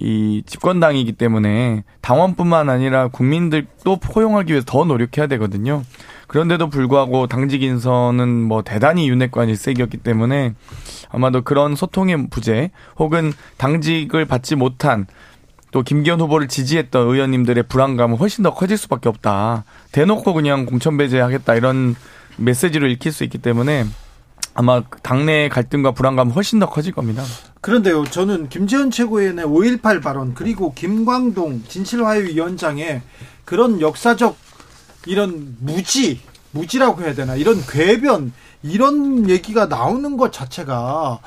[0.00, 5.82] 이 집권당이기 때문에 당원뿐만 아니라 국민들도 포용하기 위해서 더 노력해야 되거든요.
[6.28, 10.54] 그런데도 불구하고 당직 인선은 뭐 대단히 윤핵관 일색이었기 때문에
[11.10, 15.06] 아마도 그런 소통의 부재 혹은 당직을 받지 못한
[15.72, 19.64] 또 김기현 후보를 지지했던 의원님들의 불안감은 훨씬 더 커질 수밖에 없다.
[19.90, 21.96] 대놓고 그냥 공천 배제하겠다 이런
[22.36, 23.84] 메시지로 읽힐 수 있기 때문에
[24.54, 27.22] 아마 당내 갈등과 불안감은 훨씬 더 커질 겁니다.
[27.60, 33.02] 그런데요, 저는 김재현 최고위원의 5.18 발언 그리고 김광동 진실화해위원장의
[33.44, 34.36] 그런 역사적
[35.06, 36.20] 이런 무지,
[36.52, 41.20] 무지라고 해야 되나 이런 궤변 이런 얘기가 나오는 것 자체가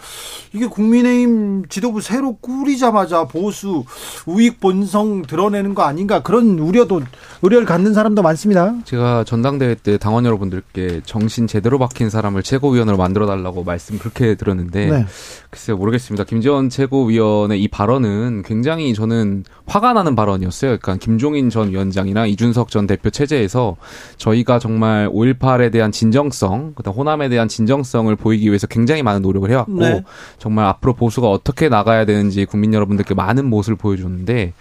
[0.53, 3.85] 이게 국민의힘 지도부 새로 꾸리자마자 보수
[4.25, 7.01] 우익 본성 드러내는 거 아닌가 그런 우려도
[7.41, 8.75] 우려를 갖는 사람도 많습니다.
[8.83, 14.87] 제가 전당대회 때 당원 여러분들께 정신 제대로 박힌 사람을 최고위원으로 만들어 달라고 말씀 그렇게 들었는데
[14.87, 15.05] 네.
[15.49, 16.25] 글쎄요 모르겠습니다.
[16.25, 20.77] 김재원 최고위원의 이 발언은 굉장히 저는 화가 나는 발언이었어요.
[20.77, 23.77] 그러니까 김종인 전 위원장이나 이준석 전 대표 체제에서
[24.17, 29.49] 저희가 정말 5.18에 대한 진정성, 그다음 호남 에 대한 진정성을 보이기 위해서 굉장히 많은 노력을
[29.49, 30.03] 해왔고 네.
[30.37, 34.53] 정말 앞으로 보수가 어떻게 나가야 되는지 국민 여러분들께 많은 모습을 보여줬는데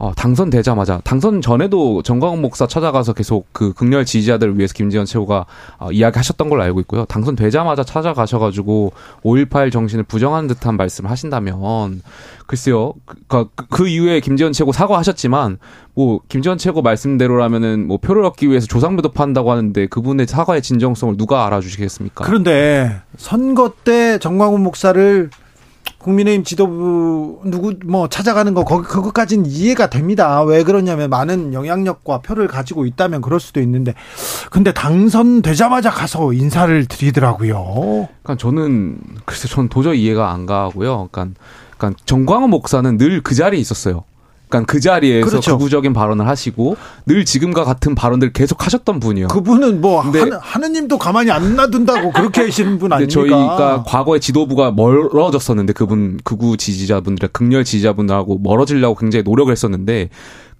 [0.00, 5.44] 어, 당선되자마자 당선 전에도 정광훈 목사 찾아가서 계속 그 극렬 지지자들을 위해서 김지현 최고가
[5.78, 7.04] 어, 이야기하셨던 걸로 알고 있고요.
[7.04, 12.00] 당선되자마자 찾아가셔가지고 5.18 정신을 부정하는 듯한 말씀을 하신다면
[12.46, 12.94] 글쎄요.
[13.04, 15.58] 그, 그, 그 이후에 김지현 최고 사과하셨지만
[15.92, 21.44] 뭐 김지현 최고 말씀대로라면은 뭐 표를 얻기 위해서 조상배도 판다고 하는데 그분의 사과의 진정성을 누가
[21.46, 22.24] 알아주시겠습니까?
[22.24, 25.28] 그런데 선거 때 정광훈 목사를
[25.98, 30.42] 국민의힘 지도부 누구 뭐 찾아가는 거 거기 그것까지는 이해가 됩니다.
[30.42, 33.94] 왜 그러냐면 많은 영향력과 표를 가지고 있다면 그럴 수도 있는데
[34.50, 38.08] 근데 당선되자마자 가서 인사를 드리더라고요.
[38.22, 41.08] 그러니까 저는 글쎄 저는 도저히 이해가 안 가고요.
[41.12, 41.38] 그러니까
[41.78, 44.04] 그러니까 정광훈 목사는 늘 그 자리에 있었어요.
[44.50, 45.56] 그러니까 그 자리에서 그렇죠.
[45.56, 49.28] 극우적인 발언을 하시고 늘 지금과 같은 발언들 계속 하셨던 분이요.
[49.28, 53.12] 그분은 뭐 하느, 하느님도 가만히 안 놔둔다고 그렇게 하시는 분 아닙니까?
[53.12, 60.10] 저희가 과거에 지도부가 멀어졌었는데 그분 극우 지지자분들의 극렬 지지자분들하고 멀어지려고 굉장히 노력을 했었는데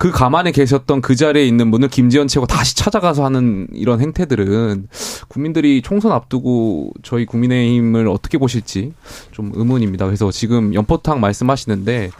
[0.00, 4.88] 그 가만히 계셨던 그 자리에 있는 분을 김지현 최고 다시 찾아가서 하는 이런 행태들은
[5.28, 8.94] 국민들이 총선 앞두고 저희 국민의힘을 어떻게 보실지
[9.30, 10.06] 좀 의문입니다.
[10.06, 12.12] 그래서 지금 연포탕 말씀하시는데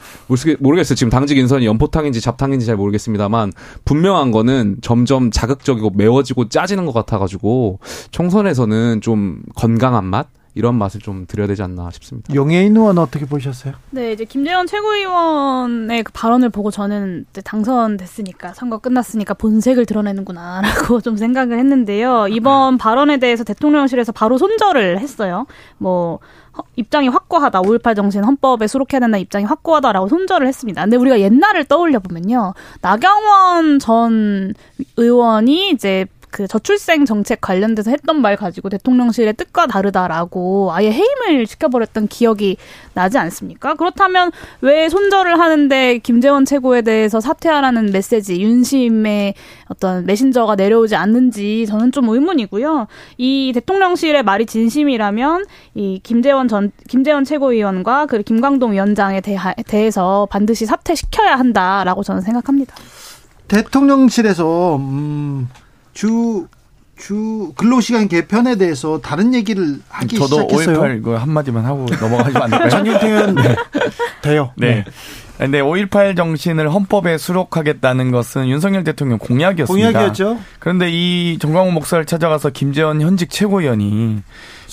[0.59, 0.95] 모르겠어요.
[0.95, 3.55] 지금 당직 인선이 연포탕인지 잡탕인지 잘 모르겠습니다만
[3.87, 7.79] 분명한 거는 점점 자극적이고 매워지고 짜지는 것 같아가지고
[8.11, 12.35] 총선에서는 좀 건강한 맛 이런 맛을 좀 드려야 되지 않나 싶습니다.
[12.35, 13.75] 용해인 의원 어떻게 보셨어요?
[13.91, 21.17] 네, 이제 김재원 최고위원의 그 발언을 보고 저는 이제 당선됐으니까 선거 끝났으니까 본색을 드러내는구나라고 좀
[21.17, 22.27] 생각을 했는데요.
[22.29, 25.47] 이번 발언에 대해서 대통령실에서 바로 손절을 했어요.
[25.79, 26.19] 뭐
[26.77, 27.63] 입장이 확고하다.
[27.63, 30.83] 5.18 정신 헌법에 수록해야 된다는 입장이 확고하다라고 손절을 했습니다.
[30.83, 32.55] 근데 우리가 옛날을 떠올려 보면요.
[32.83, 34.55] 나경원 전
[34.97, 42.09] 의원이 이제 그 저출생 정책 관련돼서 했던 말 가지고 대통령실의 뜻과 다르다라고 아예 해임을 시켜버렸던
[42.09, 42.57] 기억이
[42.95, 43.75] 나지 않습니까?
[43.75, 49.35] 그렇다면 왜 손절을 하는데 김재원 최고에 대해서 사퇴하라는 메시지, 윤심의
[49.69, 52.87] 어떤 메신저가 내려오지 않는지 저는 좀 의문이고요.
[53.19, 60.67] 이 대통령실의 말이 진심이라면 이 김재원 전 김재원 최고위원과 그 김광동 위원장에 대하, 대해서 반드시
[60.67, 62.75] 사퇴시켜야 한다라고 저는 생각합니다.
[63.49, 65.49] 대통령실에서 음,
[66.01, 66.47] 주,
[66.97, 70.77] 주 근로시간 개편에 대해서 다른 얘기를 하기 저도 시작했어요.
[70.77, 72.71] 저도 5.18 한마디만 하고 넘어가시면 안 될까요?
[72.71, 73.57] 전용태는 네.
[74.23, 74.51] 돼요.
[74.57, 74.77] 네.
[74.77, 74.85] 네.
[75.37, 79.89] 근데 5.18 정신을 헌법에 수록하겠다는 것은 윤석열 대통령 공약이었습니다.
[79.91, 80.39] 공약이었죠.
[80.59, 84.23] 그런데 이 정광훈 목사를 찾아가서 김재원 현직 최고위원이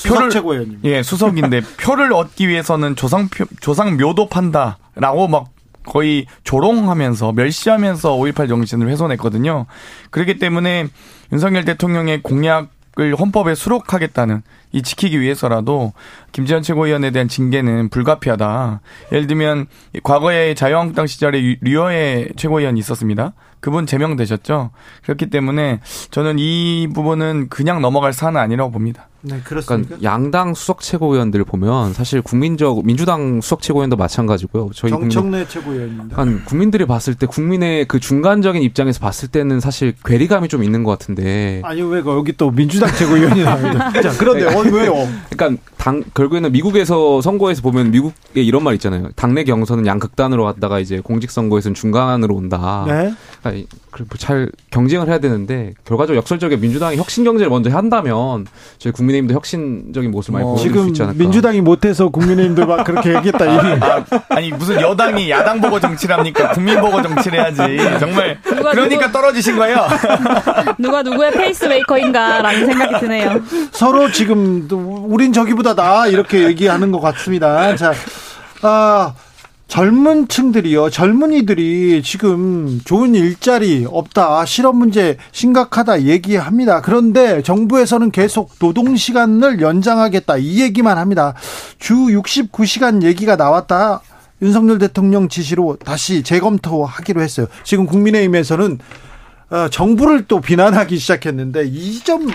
[0.08, 0.80] 표를 최고위원님.
[0.86, 5.50] 예, 수석인데 표를 얻기 위해서는 조상 표, 조상 묘도 판다라고 막
[5.88, 9.66] 거의 조롱하면서 멸시하면서 5.18 정신을 훼손했거든요.
[10.12, 10.88] 그렇기 때문에
[11.32, 12.70] 윤석열 대통령의 공약
[13.00, 15.94] 을 헌법에 수록하겠다는 이 지키기 위해서라도
[16.32, 18.82] 김지현 최고위원에 대한 징계는 불가피하다.
[19.12, 19.68] 예를 들면
[20.02, 23.34] 과거에 자유한국당 시절에 류어의 최고위원이 있었습니다.
[23.60, 24.72] 그분 제명되셨죠.
[25.04, 25.80] 그렇기 때문에
[26.10, 29.10] 저는 이 부분은 그냥 넘어갈 사안은 아니라고 봅니다.
[29.30, 29.88] 네, 그렇습니다.
[29.88, 34.70] 그러니까 양당 수석 최고위원들 보면 사실 국민적 민주당 수석 최고위원도 마찬가지고요.
[34.74, 36.16] 저희 정청래 국민, 최고위원입니다.
[36.16, 40.92] 그러니까 국민들이 봤을 때 국민의 그 중간적인 입장에서 봤을 때는 사실 괴리감이 좀 있는 것
[40.92, 41.62] 같은데.
[41.64, 43.92] 아니 왜 여기 또 민주당 최고위원이 나옵니다.
[44.02, 45.08] 자, 그런데 어, 왜요?
[45.30, 49.10] 그러니까 당 결국에는 미국에서 선거에서 보면 미국에 이런 말 있잖아요.
[49.16, 52.86] 당내 경선은 양극단으로 왔다가 이제 공직 선거에서는 중간으로 온다.
[52.88, 53.14] 네.
[53.42, 58.46] 그러니까 잘 경쟁을 해야 되는데 결과적으로 역설적인 민주당이 혁신 경제를 먼저 한다면
[58.78, 61.18] 저희 국민 의힘도 혁신적인 모습을 많이 어, 보여줄 수 있지 않을까.
[61.18, 63.46] 민주당이 못해서 국민의힘도 막 그렇게 얘기했다.
[63.46, 66.52] 아, 아, 니 무슨 여당이 야당 보고 정치를 합니까?
[66.52, 68.00] 국민 보고 정치를 해야지.
[68.00, 69.88] 정말 그러니까 누구, 떨어지신 거예요.
[70.78, 73.42] 누가 누구의 페이스메이커인가라는 생각이 드네요.
[73.72, 77.76] 서로 지금 우린 저기보다 나 이렇게 얘기하는 것 같습니다.
[77.76, 77.94] 자,
[78.62, 79.14] 아.
[79.68, 86.82] 젊은 층들이요, 젊은이들이 지금 좋은 일자리 없다, 실업 문제 심각하다 얘기합니다.
[86.82, 91.34] 그런데 정부에서는 계속 노동시간을 연장하겠다, 이 얘기만 합니다.
[91.80, 94.02] 주 69시간 얘기가 나왔다.
[94.42, 97.48] 윤석열 대통령 지시로 다시 재검토하기로 했어요.
[97.64, 98.80] 지금 국민의힘에서는
[99.50, 102.28] 어, 정부를 또 비난하기 시작했는데 이 점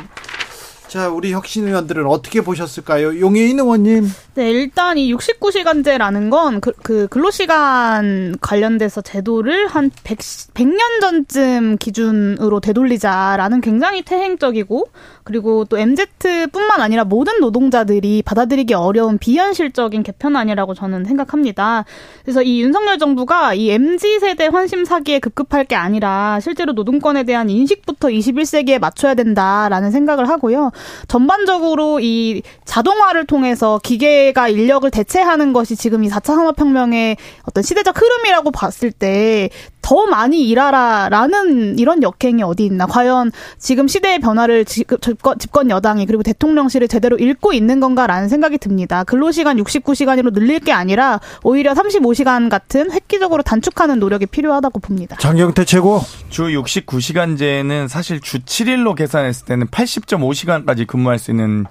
[0.89, 3.19] 자, 우리 혁신 의원들은 어떻게 보셨을까요?
[3.19, 4.11] 용해인 의원님.
[4.35, 12.61] 네, 일단 이 69시간제라는 건 그, 그 근로시간 관련돼서 제도를 한 100, 100년 전쯤 기준으로
[12.61, 14.87] 되돌리자라는 굉장히 태행적이고
[15.25, 21.85] 그리고 또 MZ뿐만 아니라 모든 노동자들이 받아들이기 어려운 비현실적인 개편안이라고 저는 생각합니다.
[22.23, 27.51] 그래서 이 윤석열 정부가 이 MZ 세대 환심 사기에 급급할 게 아니라 실제로 노동권에 대한
[27.51, 30.71] 인식부터 21세기에 맞춰야 된다라는 생각을 하고요.
[31.07, 38.01] 전반적으로 이 자동화를 통해서 기계 가 인력을 대체하는 것이 지금 이 4차 산업혁명의 어떤 시대적
[38.01, 39.51] 흐름이라고 봤을 때
[39.83, 42.87] 더 많이 일하라라는 이런 역행이 어디 있나.
[42.87, 49.05] 과연 지금 시대의 변화를 집권, 집권 여당이 그리고 대통령실을 제대로 읽고 있는 건가라는 생각이 듭니다.
[49.05, 55.17] 근로시간 69시간으로 늘릴 게 아니라 오히려 35시간 같은 획기적으로 단축하는 노력이 필요하다고 봅니다.
[55.17, 56.01] 장경태 최고.
[56.31, 61.67] 주 69시간제는 사실 주 7일로 계산했을 때는 80.5시간까지 근무할 수 있는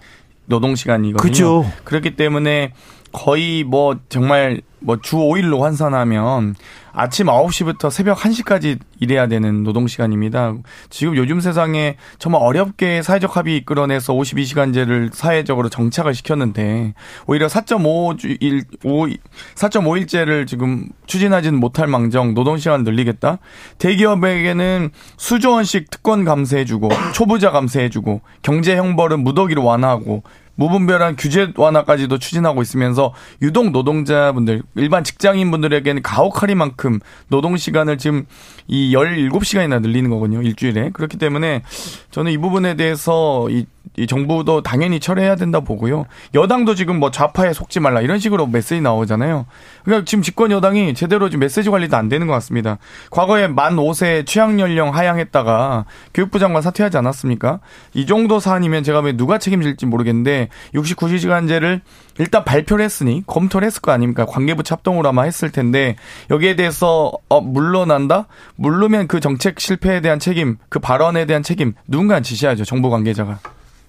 [0.52, 1.22] 노동 시간이거든요.
[1.22, 1.66] 그렇죠.
[1.86, 2.74] 그렇기 때문에
[3.12, 6.56] 거의 뭐 정말 뭐 주 5일로 환산하면
[6.94, 10.54] 아침 9시부터 새벽 1시까지 일해야 되는 노동 시간입니다.
[10.90, 16.94] 지금 요즘 세상에 정말 어렵게 사회적 합의 이끌어내서 52시간제를 사회적으로 정착을 시켰는데
[17.28, 19.08] 오히려 4.5일 5
[19.56, 23.38] 4.5일제를 지금 추진하지는 못할 망정 노동 시간 늘리겠다.
[23.78, 30.24] 대기업에게는 수조 원씩 특권 감세해 주고 초부자 감세해 주고 경제 형벌은 무더기로 완화하고
[30.56, 37.00] 무분별한 규제 완화까지도 추진하고 있으면서 유동 노동자분들, 일반 직장인분들에게는 가혹하리만큼
[37.30, 38.26] 노동 시간을 지금
[38.68, 40.42] 이 17시간이나 늘리는 거거든요.
[40.42, 40.92] 일주일에.
[40.92, 41.64] 그렇기 때문에
[42.12, 43.66] 저는 이 부분에 대해서 이,
[43.98, 46.06] 이 정부도 당연히 철회해야 된다 보고요.
[46.34, 49.46] 여당도 지금 뭐 좌파에 속지 말라 이런 식으로 메시지 나오잖아요.
[49.84, 52.78] 그러니까 지금 집권 여당이 제대로 지금 메시지 관리도 안 되는 것 같습니다.
[53.10, 57.60] 과거에 만 5세 취향 연령 하향했다가 교육부 장관 사퇴하지 않았습니까?
[57.94, 60.41] 이 정도 사안이면 제가 왜 누가 책임질지 모르겠는데
[60.74, 61.82] 69시간제를
[62.20, 64.26] 일단 발표를 했으니 검토를 했을 거 아닙니까?
[64.26, 65.96] 관계부 합동으로 아마 했을 텐데
[66.30, 68.28] 여기에 대해서 어 물러난다?
[68.56, 72.66] 물르면 그 정책 실패에 대한 책임, 그 발언에 대한 책임 누군가 지시하죠.
[72.66, 73.40] 정부 관계자가.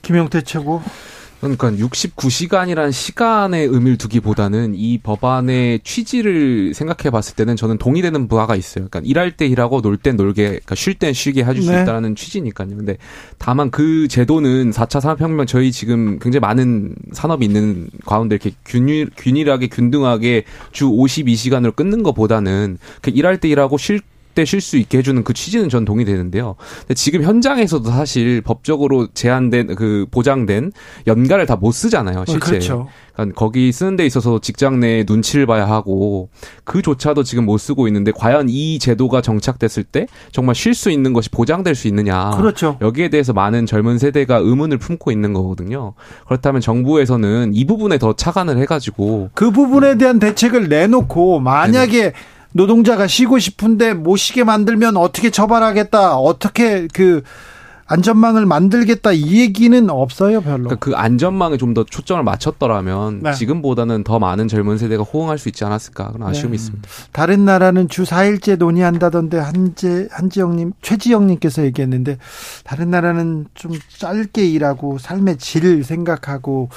[0.03, 0.83] 김영태 최고.
[1.43, 8.87] 그러니까 69시간이라는 시간의 의미를 두기보다는 이 법안의 취지를 생각해 봤을 때는 저는 동의되는 부하가 있어요.
[8.89, 11.83] 그러니까 일할 때 일하고 놀땐 놀게, 그러니까 쉴 땐 쉬게 해줄 수 네.
[11.83, 12.77] 있다는 취지니까요.
[12.77, 12.97] 근데
[13.39, 19.67] 다만 그 제도는 4차 산업혁명 저희 지금 굉장히 많은 산업이 있는 가운데 이렇게 균일, 균일하게
[19.67, 24.01] 균등하게 주 52시간으로 끊는 것보다는 그 일할 때 일하고 쉴
[24.35, 26.57] 때 쉴 수 있게 해주는 그 취지는 전 동의되는데요.
[26.81, 30.73] 근데 지금 현장에서도 사실 법적으로 제한된 그 보장된
[31.07, 32.25] 연가를 다 못 쓰잖아요.
[32.27, 32.41] 실제.
[32.41, 32.89] 그렇죠.
[33.15, 36.29] 그러니까 거기 쓰는 데 있어서 직장 내에 눈치를 봐야 하고
[36.65, 41.31] 그조차도 지금 못 쓰고 있는데 과연 이 제도가 정착됐을 때 정말 쉴 수 있는 것이
[41.31, 42.31] 보장될 수 있느냐.
[42.31, 42.79] 그렇죠.
[42.81, 45.95] 여기에 대해서 많은 젊은 세대가 의문을 품고 있는 거거든요.
[46.27, 52.13] 그렇다면 정부에서는 이 부분에 더 차관을 해가지고 그 부분에 대한 대책을 내놓고 만약에 네네.
[52.53, 56.17] 노동자가 쉬고 싶은데 못 쉬게 만들면 어떻게 처벌하겠다.
[56.17, 57.23] 어떻게 그
[57.87, 60.65] 안전망을 만들겠다 이 얘기는 없어요, 별로.
[60.65, 63.33] 그러니까 그 안전망에 좀 더 초점을 맞췄더라면 네.
[63.33, 66.55] 지금보다는 더 많은 젊은 세대가 호응할 수 있지 않았을까 그런 아쉬움이 네.
[66.57, 66.89] 있습니다.
[67.13, 72.19] 다른 나라는 주 4일째 논의한다던데 한재 한지영님 최지영님께서 얘기했는데
[72.65, 76.69] 다른 나라는 좀 짧게 일하고 삶의 질 생각하고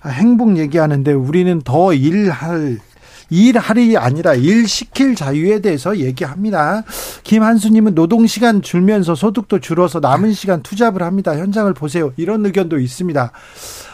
[0.00, 2.78] 아, 행복 얘기하는데 우리는 더 일할
[3.30, 6.84] 일할이 아니라 일 시킬 자유에 대해서 얘기합니다.
[7.22, 11.36] 김한수님은 노동 시간 줄면서 소득도 줄어서 남은 시간 투잡을 합니다.
[11.36, 12.12] 현장을 보세요.
[12.16, 13.32] 이런 의견도 있습니다.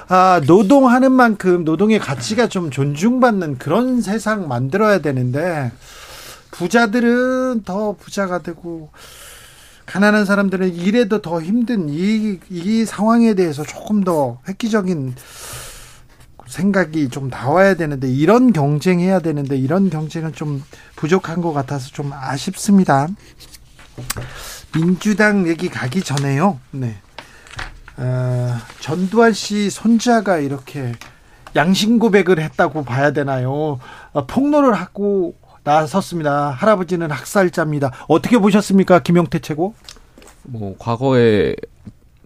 [0.09, 5.71] 아, 노동하는 만큼 노동의 가치가 좀 존중받는 그런 세상 만들어야 되는데
[6.51, 8.91] 부자들은 더 부자가 되고
[9.87, 15.15] 가난한 사람들은 일해도 더 힘든 이, 이 상황에 대해서 조금 더 획기적인
[16.51, 20.63] 생각이 좀 나와야 되는데 이런 경쟁해야 되는데 이런 경쟁은 좀
[20.97, 23.09] 부족한 것 같아서 좀 아쉽습니다.
[24.75, 26.59] 민주당 얘기 가기 전에요.
[26.73, 26.97] 네.
[27.97, 30.93] 어, 전두환 씨 손자가 이렇게
[31.55, 33.79] 양심 고백을 했다고 봐야 되나요?
[34.13, 36.51] 어, 폭로를 하고 나섰습니다.
[36.51, 37.93] 할아버지는 학살자입니다.
[38.09, 39.75] 어떻게 보셨습니까, 김용태 최고?
[40.43, 41.55] 뭐 과거에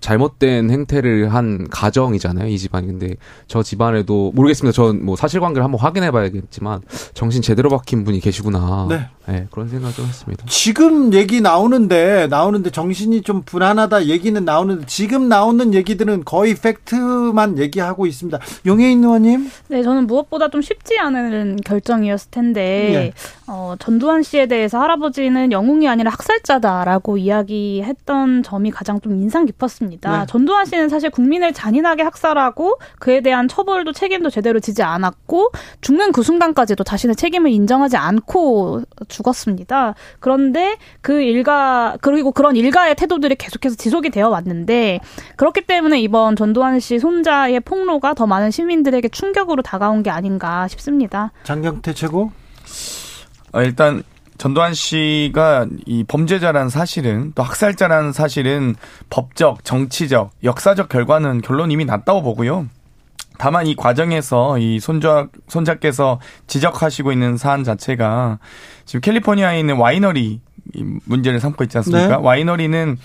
[0.05, 3.14] 잘못된 행태를 한 가정이잖아요 이 집안이 근데
[3.46, 6.80] 저 집안에도 모르겠습니다 전 뭐 사실관계를 한번 확인해 봐야겠지만
[7.14, 9.09] 정신 제대로 박힌 분이 계시구나 네.
[9.26, 15.28] 네, 그런 생각을 좀 했습니다 지금 얘기 나오는데 나오는데 정신이 좀 불안하다 얘기는 나오는데 지금
[15.28, 18.38] 나오는 얘기들은 거의 팩트만 얘기하고 있습니다.
[18.66, 23.12] 용혜인 의원님, 네, 저는 무엇보다 좀 쉽지 않은 결정이었을 텐데, 네.
[23.46, 29.93] 어, 전두환 씨에 대해서 할아버지는 영웅이 아니라 학살자다라고 이야기했던 점이 가장 좀 인상 깊었습니다.
[30.01, 30.26] 네.
[30.26, 36.22] 전두환 씨는 사실 국민을 잔인하게 학살하고 그에 대한 처벌도 책임도 제대로 지지 않았고 죽는 그
[36.22, 39.95] 순간까지도 자신의 책임을 인정하지 않고 죽었습니다.
[40.20, 45.01] 그런데 그 일가 그리고 그런 일가의 태도들이 계속해서 지속이 되어 왔는데
[45.36, 51.32] 그렇기 때문에 이번 전두환 씨 손자의 폭로가 더 많은 시민들에게 충격으로 다가온 게 아닌가 싶습니다.
[51.45, 52.32] 장경태 최고.
[53.53, 54.03] 어, 일단
[54.39, 58.74] 전두환 씨가 이 범죄자라는 사실은 또 학살자라는 사실은
[59.11, 62.66] 법적, 정치적, 역사적 결과는 결론 이미 났다고 보고요.
[63.39, 68.39] 다만 이 과정에서 이 손자 손자께서 지적하시고 있는 사안 자체가
[68.85, 70.41] 지금 캘리포니아에 있는 와이너리
[70.74, 72.09] 이 문제를 삼고 있지 않습니까?
[72.09, 72.22] 네.
[72.22, 72.97] 와이너리는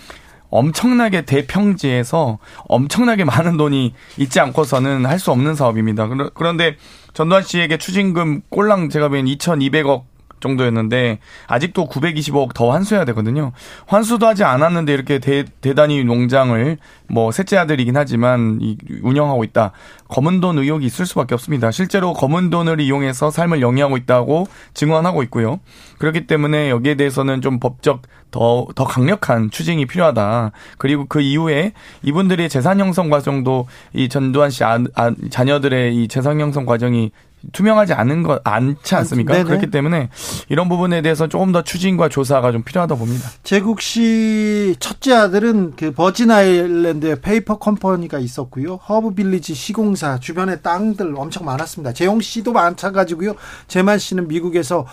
[0.52, 6.08] 엄청나게 대평지에서 엄청나게 많은 돈이 있지 않고서는 할 수 없는 사업입니다.
[6.34, 6.76] 그런데
[7.14, 10.04] 전두환 씨에게 추징금 꼴랑 제가 보기엔 2,200억
[10.40, 13.52] 정도였는데 아직도 925억 더 환수해야 되거든요.
[13.88, 16.78] 환수도 하지 않았는데 이렇게 대, 대단히 농장을
[17.08, 19.72] 뭐 셋째 아들이긴 하지만 이, 운영하고 있다.
[20.10, 21.72] 검은 돈 의혹이 있을 수밖에 없습니다.
[21.72, 25.60] 실제로 검은 돈을 이용해서 삶을 영위하고 있다고 증언하고 있고요.
[25.98, 30.52] 그렇기 때문에 여기에 대해서는 좀 법적 더, 더 강력한 추징이 필요하다.
[30.78, 31.74] 그리고 그 이후에
[32.04, 37.12] 이분들의 재산 형성 과정도 이 전두환 씨 아, 아, 자녀들의 이 재산 형성 과정이
[37.54, 39.34] 투명하지 않은 것 않지 않습니까?
[39.34, 39.46] 네네.
[39.46, 40.10] 그렇기 때문에
[40.50, 43.30] 이런 부분에 대해서 조금 더 추징과 조사가 좀 필요하다 봅니다.
[43.44, 48.76] 재국 씨 첫째 아들은 그 버진 아일랜드에 페이퍼 컴퍼니가 있었고요.
[48.76, 51.94] 허브 빌리지 시공사 주변에 땅들 엄청 많았습니다.
[51.94, 53.36] 재용 씨도 마찬가지고요.
[53.68, 54.86] 재만 씨는 미국에서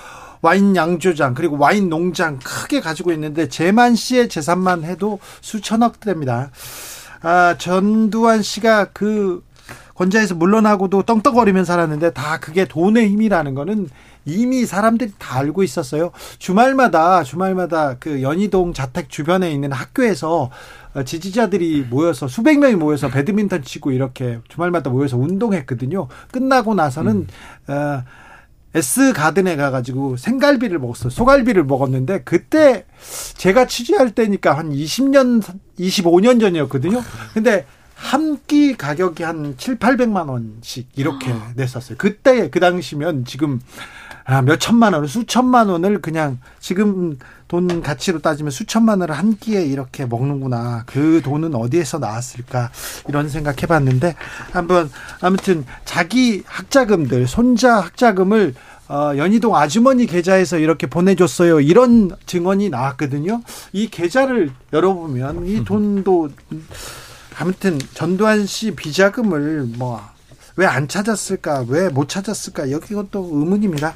[0.42, 6.50] 와인 양조장 그리고 와인 농장 크게 가지고 있는데 재만 씨의 재산만 해도 수천억 대입니다.
[7.22, 9.42] 아, 전두환 씨가 그
[9.94, 13.88] 권좌에서 물러나고도 떵떵거리면 살았는데 다 그게 돈의 힘이라는 거는
[14.26, 16.10] 이미 사람들이 다 알고 있었어요.
[16.38, 20.50] 주말마다 주말마다 그 연희동 자택 주변에 있는 학교에서
[20.94, 26.08] 어, 지지자들이 모여서 수백 명이 모여서 배드민턴 치고 이렇게 주말마다 모여서 운동했거든요.
[26.32, 27.28] 끝나고 나서는
[27.68, 28.02] 어,
[28.74, 31.08] S 가든에 가가지고 생갈비를 먹었어요.
[31.08, 32.84] 소갈비를 먹었는데 그때
[33.36, 35.42] 제가 취재할 때니까 한 20년,
[35.78, 37.02] 25년 전이었거든요.
[37.32, 37.64] 근데
[37.96, 41.96] 한 끼 가격이 한 7, 800만 원씩 이렇게 냈었어요.
[41.98, 43.60] 그때 그 당시면 지금
[44.24, 47.16] 아, 몇 천만 원, 수천만 원을 그냥 지금
[47.48, 50.82] 돈 가치로 따지면 수천만 원을 한 끼에 이렇게 먹는구나.
[50.86, 52.70] 그 돈은 어디에서 나왔을까?
[53.08, 54.14] 이런 생각 해 봤는데
[54.52, 54.90] 한번
[55.20, 58.54] 아무튼 자기 학자금들, 손자 학자금을
[58.88, 61.60] 어, 연희동 아주머니 계좌에서 이렇게 보내줬어요.
[61.60, 63.42] 이런 증언이 나왔거든요.
[63.72, 66.30] 이 계좌를 열어보면 이 돈도
[67.38, 70.16] 아무튼 전두환 씨 비자금을 뭐
[70.58, 71.66] 왜 안 찾았을까?
[71.68, 72.70] 왜 못 찾았을까?
[72.70, 73.92] 여기 것도 의문입니다.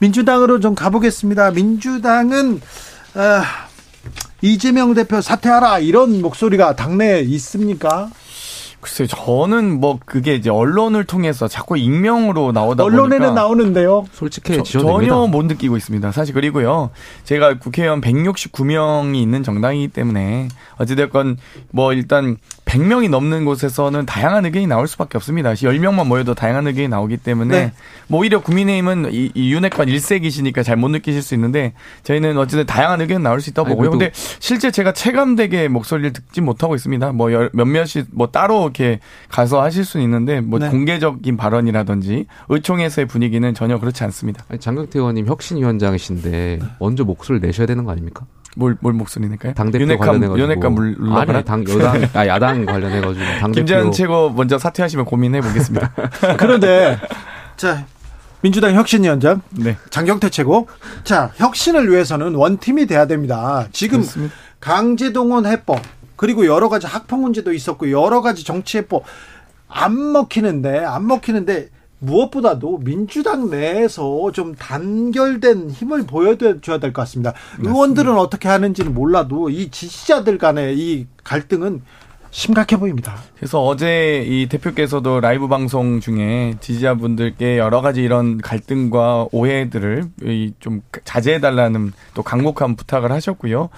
[0.00, 1.52] 민주당으로 좀 가보겠습니다.
[1.52, 2.60] 민주당은
[3.14, 3.44] 아,
[4.40, 8.10] 이재명 대표 사퇴하라 이런 목소리가 당내에 있습니까?
[8.82, 14.04] 글쎄요, 저는 뭐 그게 이제 언론을 통해서 자꾸 익명으로 나오다 언론에는 보니까 나오는데요.
[14.12, 15.26] 솔직해지셔도 전혀 됩니다.
[15.30, 16.10] 못 느끼고 있습니다.
[16.10, 16.90] 사실 그리고요.
[17.24, 21.36] 제가 국회의원 169명이 있는 정당이기 때문에 어찌됐건
[21.70, 25.52] 뭐 일단 100명이 넘는 곳에서는 다양한 의견이 나올 수밖에 없습니다.
[25.52, 27.72] 10명만 모여도 다양한 의견이 나오기 때문에 네.
[28.08, 33.00] 뭐 오히려 국민의힘은 이, 이 윤핵관 일색이시니까 잘 못 느끼실 수 있는데 저희는 어쨌든 다양한
[33.02, 33.90] 의견 나올 수 있다고 아니, 보고요.
[33.90, 34.10] 근데
[34.40, 37.12] 실제 제가 체감되게 목소리를 듣지 못하고 있습니다.
[37.12, 40.68] 뭐 열- 몇몇이 뭐 따로 이렇게 가서 하실 수는 있는데 뭐 네.
[40.68, 44.44] 공개적인 발언이라든지 의총에서의 분위기는 전혀 그렇지 않습니다.
[44.48, 48.26] 아니, 장경태 의원님 혁신위원장이신데 먼저 목소리를 내셔야 되는 거 아닙니까?
[48.56, 49.54] 뭘, 뭘 목소리 낼까요?
[49.54, 51.38] 당대표 관련해가지고 윤핵관 물러가라?
[51.38, 55.92] 아니 당 여당 아 야당 관련해가지고 당대표 김재현 최고 먼저 사퇴하시면 고민해 보겠습니다.
[56.36, 56.98] 그런데
[57.56, 57.86] 자
[58.42, 59.76] 민주당 혁신위원장 네.
[59.90, 60.68] 장경태 최고.
[61.04, 63.66] 자 혁신을 위해서는 원팀이 돼야 됩니다.
[63.72, 64.34] 지금 그렇습니다.
[64.60, 65.80] 강제동원 해법
[66.22, 69.02] 그리고 여러 가지 학폭 문제도 있었고 여러 가지 정치 해법
[69.66, 77.32] 안 먹히는데 안 먹히는데 무엇보다도 민주당 내에서 좀 단결된 힘을 보여줘야 될 것 같습니다.
[77.58, 81.82] 의원들은 어떻게 하는지는 몰라도 이 지지자들 간의 이 갈등은
[82.32, 83.14] 심각해 보입니다.
[83.36, 91.92] 그래서 어제 이 대표께서도 라이브 방송 중에 지지자분들께 여러 가지 이런 갈등과 오해들을 이좀 자제해달라는
[92.14, 93.68] 또 강력한 부탁을 하셨고요.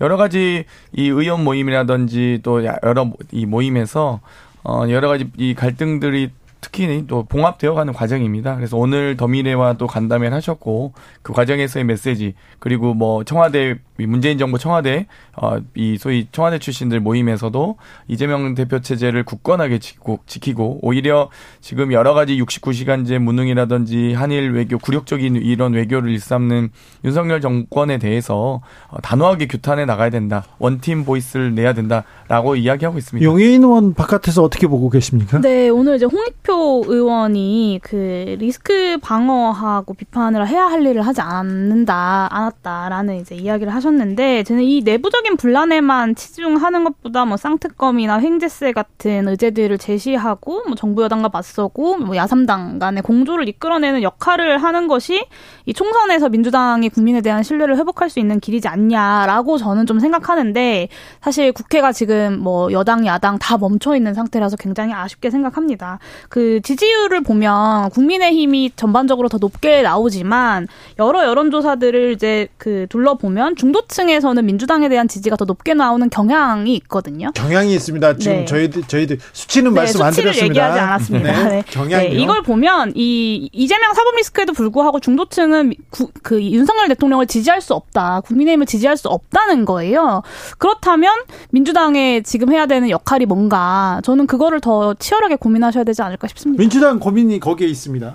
[0.00, 4.20] 여러 가지 이 의원 모임이라든지 또 여러 이 모임에서
[4.64, 6.30] 어 여러 가지 이 갈등들이
[6.60, 8.56] 특히 또 봉합되어 가는 과정입니다.
[8.56, 10.92] 그래서 오늘 더미래와 또 간담회를 하셨고
[11.22, 15.06] 그 과정에서의 메시지 그리고 뭐 청와대 이 문재인 정부 청와대
[15.36, 17.76] 어이 소위 청와대 출신들 모임에서도
[18.08, 21.30] 이재명 대표 체제를 굳건하게 지키고, 지키고 오히려
[21.60, 26.70] 지금 여러 가지 69시간제 무능이라든지 한일 외교 굴욕적인 이런 외교를 일삼는
[27.04, 30.44] 윤석열 정권에 대해서 어, 단호하게 규탄해 나가야 된다.
[30.58, 33.24] 원팀 보이스를 내야 된다라고 이야기하고 있습니다.
[33.24, 35.40] 용해인 의원 바깥에서 어떻게 보고 계십니까?
[35.40, 43.16] 네, 오늘 이제 홍익표 의원이 그 리스크 방어하고 비판을 해야 할 일을 하지 않는다, 않았다라는
[43.20, 50.64] 이제 이야기를 하셨는데, 저는 이 내부적인 분란에만 치중하는 것보다 뭐 쌍특검이나 횡재세 같은 의제들을 제시하고,
[50.66, 55.24] 뭐 정부 여당과 맞서고, 뭐 야삼당 간의 공조를 이끌어내는 역할을 하는 것이
[55.66, 60.88] 이 총선에서 민주당이 국민에 대한 신뢰를 회복할 수 있는 길이지 않냐라고 저는 좀 생각하는데,
[61.20, 65.98] 사실 국회가 지금 뭐 여당, 야당 다 멈춰 있는 상태라서 굉장히 아쉽게 생각합니다.
[66.28, 70.68] 그 지지율을 보면 국민의힘이 전반적으로 더 높게 나오지만
[70.98, 77.30] 여러 여론조사들을 이제 그 둘러보면 중도층에서는 민주당에 대한 지지가 더 높게 나오는 경향이 있거든요.
[77.34, 78.16] 경향이 있습니다.
[78.18, 78.44] 지금 네.
[78.44, 80.64] 저희들 저희들 수치는 네, 말씀 안 수치를 드렸습니다.
[80.64, 81.32] 얘기하지 않았습니다.
[81.32, 81.62] 네, 네.
[81.70, 82.10] 경향이요.
[82.10, 87.74] 네, 이걸 보면 이 이재명 사법 리스크에도 불구하고 중도층은 구- 그 윤석열 대통령을 지지할 수
[87.74, 90.22] 없다, 국민의힘을 지지할 수 없다는 거예요.
[90.58, 91.12] 그렇다면
[91.50, 96.60] 민주당에 지금 해야 되는 역할이 뭔가 저는 그거를 더 치열하게 고민하셔야 되지 않을까 싶습니다.
[96.60, 98.14] 민주당 고민이 거기에 있습니다.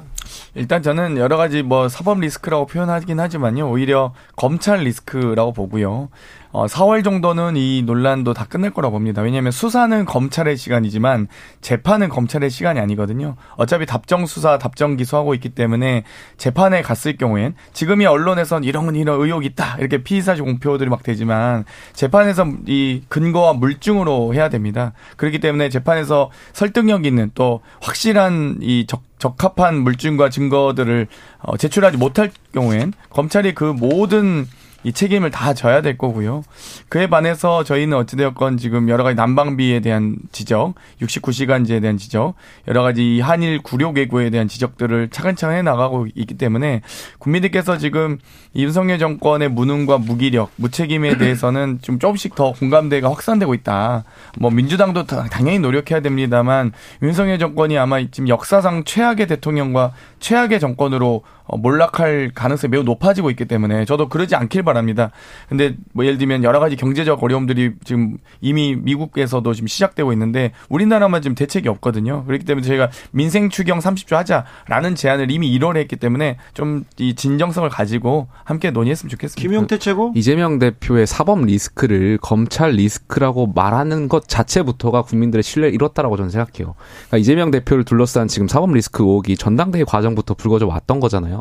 [0.55, 3.69] 일단 저는 여러 가지 뭐 사법 리스크라고 표현하긴 하지만요.
[3.69, 6.09] 오히려 검찰 리스크라고 보고요.
[6.55, 9.21] 어, 4월 정도는 이 논란도 다 끝날 거라고 봅니다.
[9.21, 11.27] 왜냐하면 수사는 검찰의 시간이지만
[11.59, 13.35] 재판은 검찰의 시간이 아니거든요.
[13.57, 16.05] 어차피 답정 수사, 답정 기소하고 있기 때문에
[16.37, 22.47] 재판에 갔을 경우엔 지금이 언론에선 이런 이런 의혹이 있다 이렇게 피의사실 공표들이 막 되지만 재판에서
[22.67, 24.93] 이 근거와 물증으로 해야 됩니다.
[25.17, 31.07] 그렇기 때문에 재판에서 설득력 있는 또 확실한 이 적, 적합한 물증과 증거들을
[31.39, 34.45] 어, 제출하지 못할 경우엔 검찰이 그 모든
[34.85, 36.43] 이 책임을 다 져야 될 거고요.
[36.89, 42.35] 그에 반해서 저희는 어찌되었건 지금 여러 가지 난방비에 대한 지적, 69시간제에 대한 지적,
[42.67, 43.61] 여러 가지 이 한일
[43.95, 46.81] 외교에 대한 지적들을 차근차근 해 나가고 있기 때문에
[47.17, 48.19] 국민들께서 지금
[48.53, 54.03] 이 윤석열 정권의 무능과 무기력, 무책임에 대해서는 좀 조금씩 더 공감대가 확산되고 있다.
[54.39, 61.23] 뭐 민주당도 다- 당연히 노력해야 됩니다만 윤석열 정권이 아마 지금 역사상 최악의 대통령과 최악의 정권으로
[61.44, 65.11] 어, 몰락할 가능성이 매우 높아지고 있기 때문에 저도 그러지 않길 바랍니다.
[65.47, 71.21] 근데 뭐 예를 들면 여러 가지 경제적 어려움들이 지금 이미 미국에서도 지금 시작되고 있는데 우리나라만
[71.21, 72.25] 지금 대책이 없거든요.
[72.25, 77.69] 그렇기 때문에 저희가 민생 추경 30조 하자라는 제안을 이미 1월에 했기 때문에 좀 이 진정성을
[77.69, 79.41] 가지고 함께 논의했으면 좋겠습니다.
[79.41, 80.13] 김용태 최고.
[80.15, 86.75] 이재명 대표의 사법 리스크를 검찰 리스크라고 말하는 것 자체부터가 국민들의 신뢰를 잃었다라고 저는 생각해요.
[87.07, 91.34] 그러니까 이재명 대표를 둘러싼 지금 사법 리스크 의혹이 전당대회 과정부터 불거져 왔던 거잖아요.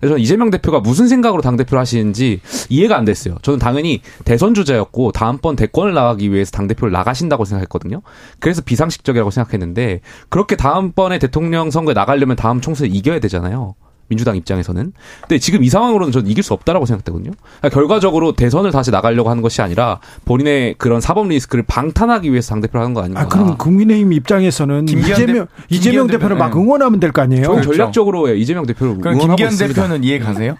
[0.00, 3.36] 그래서 저는 이재명 대표가 무슨 생각으로 당대표를 하시는지 이해가 안 됐어요.
[3.42, 8.02] 저는 당연히 대선 주자였고 다음번 대권을 나가기 위해서 당대표를 나가신다고 생각했거든요.
[8.38, 13.74] 그래서 비상식적이라고 생각했는데 그렇게 다음번에 대통령 선거에 나가려면 다음 총선에 이겨야 되잖아요.
[14.08, 14.92] 민주당 입장에서는.
[15.22, 17.30] 근데 지금 이 상황으로는 저는 이길 수 없다라고 생각되거든요.
[17.60, 22.82] 그러니까 결과적으로 대선을 다시 나가려고 하는 것이 아니라 본인의 그런 사법 리스크를 방탄하기 위해서 당대표를
[22.82, 23.22] 하는 거 아닌가.
[23.22, 27.44] 아, 그럼 국민의힘 입장에서는 김기현 이재명, 대- 이재명 대표를 막 대표, 응원하면 될 거 아니에요?
[27.44, 27.76] 저는 그렇죠.
[27.76, 29.82] 전략적으로 예, 이재명 대표를 그럼 응원하고 김기현 있습니다.
[29.82, 30.56] 대표는 이해 가세요?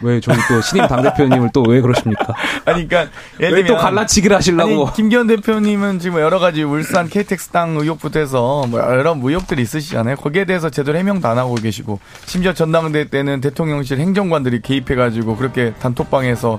[0.00, 2.26] 왜 저희 또 신임 당 대표님을 또 왜 그러십니까?
[2.64, 4.86] 아니, 그러니까 예를 왜또 들면 갈라치기를 하시려고.
[4.86, 10.16] 아니, 김기현 대표님은 지금 여러 가지 울산 KTX 땅 의혹부터 해서 뭐 여러 의혹들이 있으시잖아요.
[10.16, 16.58] 거기에 대해서 제대로 해명도 안 하고 계시고 심지어 전당대 때는 대통령실 행정관들이 개입해가지고 그렇게 단톡방에서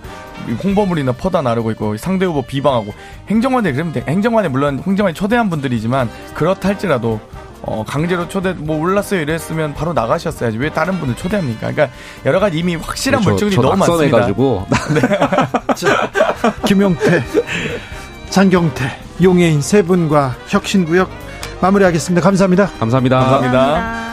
[0.64, 2.94] 홍보물이나 퍼다 나르고 있고 상대 후보 비방하고
[3.30, 4.04] 행정관들이 그러면 돼.
[4.08, 7.20] 행정관이 물론 행정관이 초대한 분들이지만 그렇다 할지라도
[7.72, 10.58] 어, 강제로 초대, 뭐, 올랐어요 이랬으면 바로 나가셨어야지.
[10.58, 11.72] 왜 다른 분들 초대합니까?
[11.72, 11.90] 그러니까,
[12.26, 14.18] 여러 가지 이미 확실한 저- 물증이 저 너무 많습니다.
[14.18, 14.68] 낙선해가지고
[16.66, 17.24] 김용태,
[18.30, 21.10] 장경태, 용해인 세 분과 혁신구역
[21.62, 22.22] 마무리하겠습니다.
[22.24, 22.72] 감사합니다.
[22.80, 23.20] 감사합니다.
[23.20, 23.60] 감사합니다.
[23.60, 24.09] 감사합니다.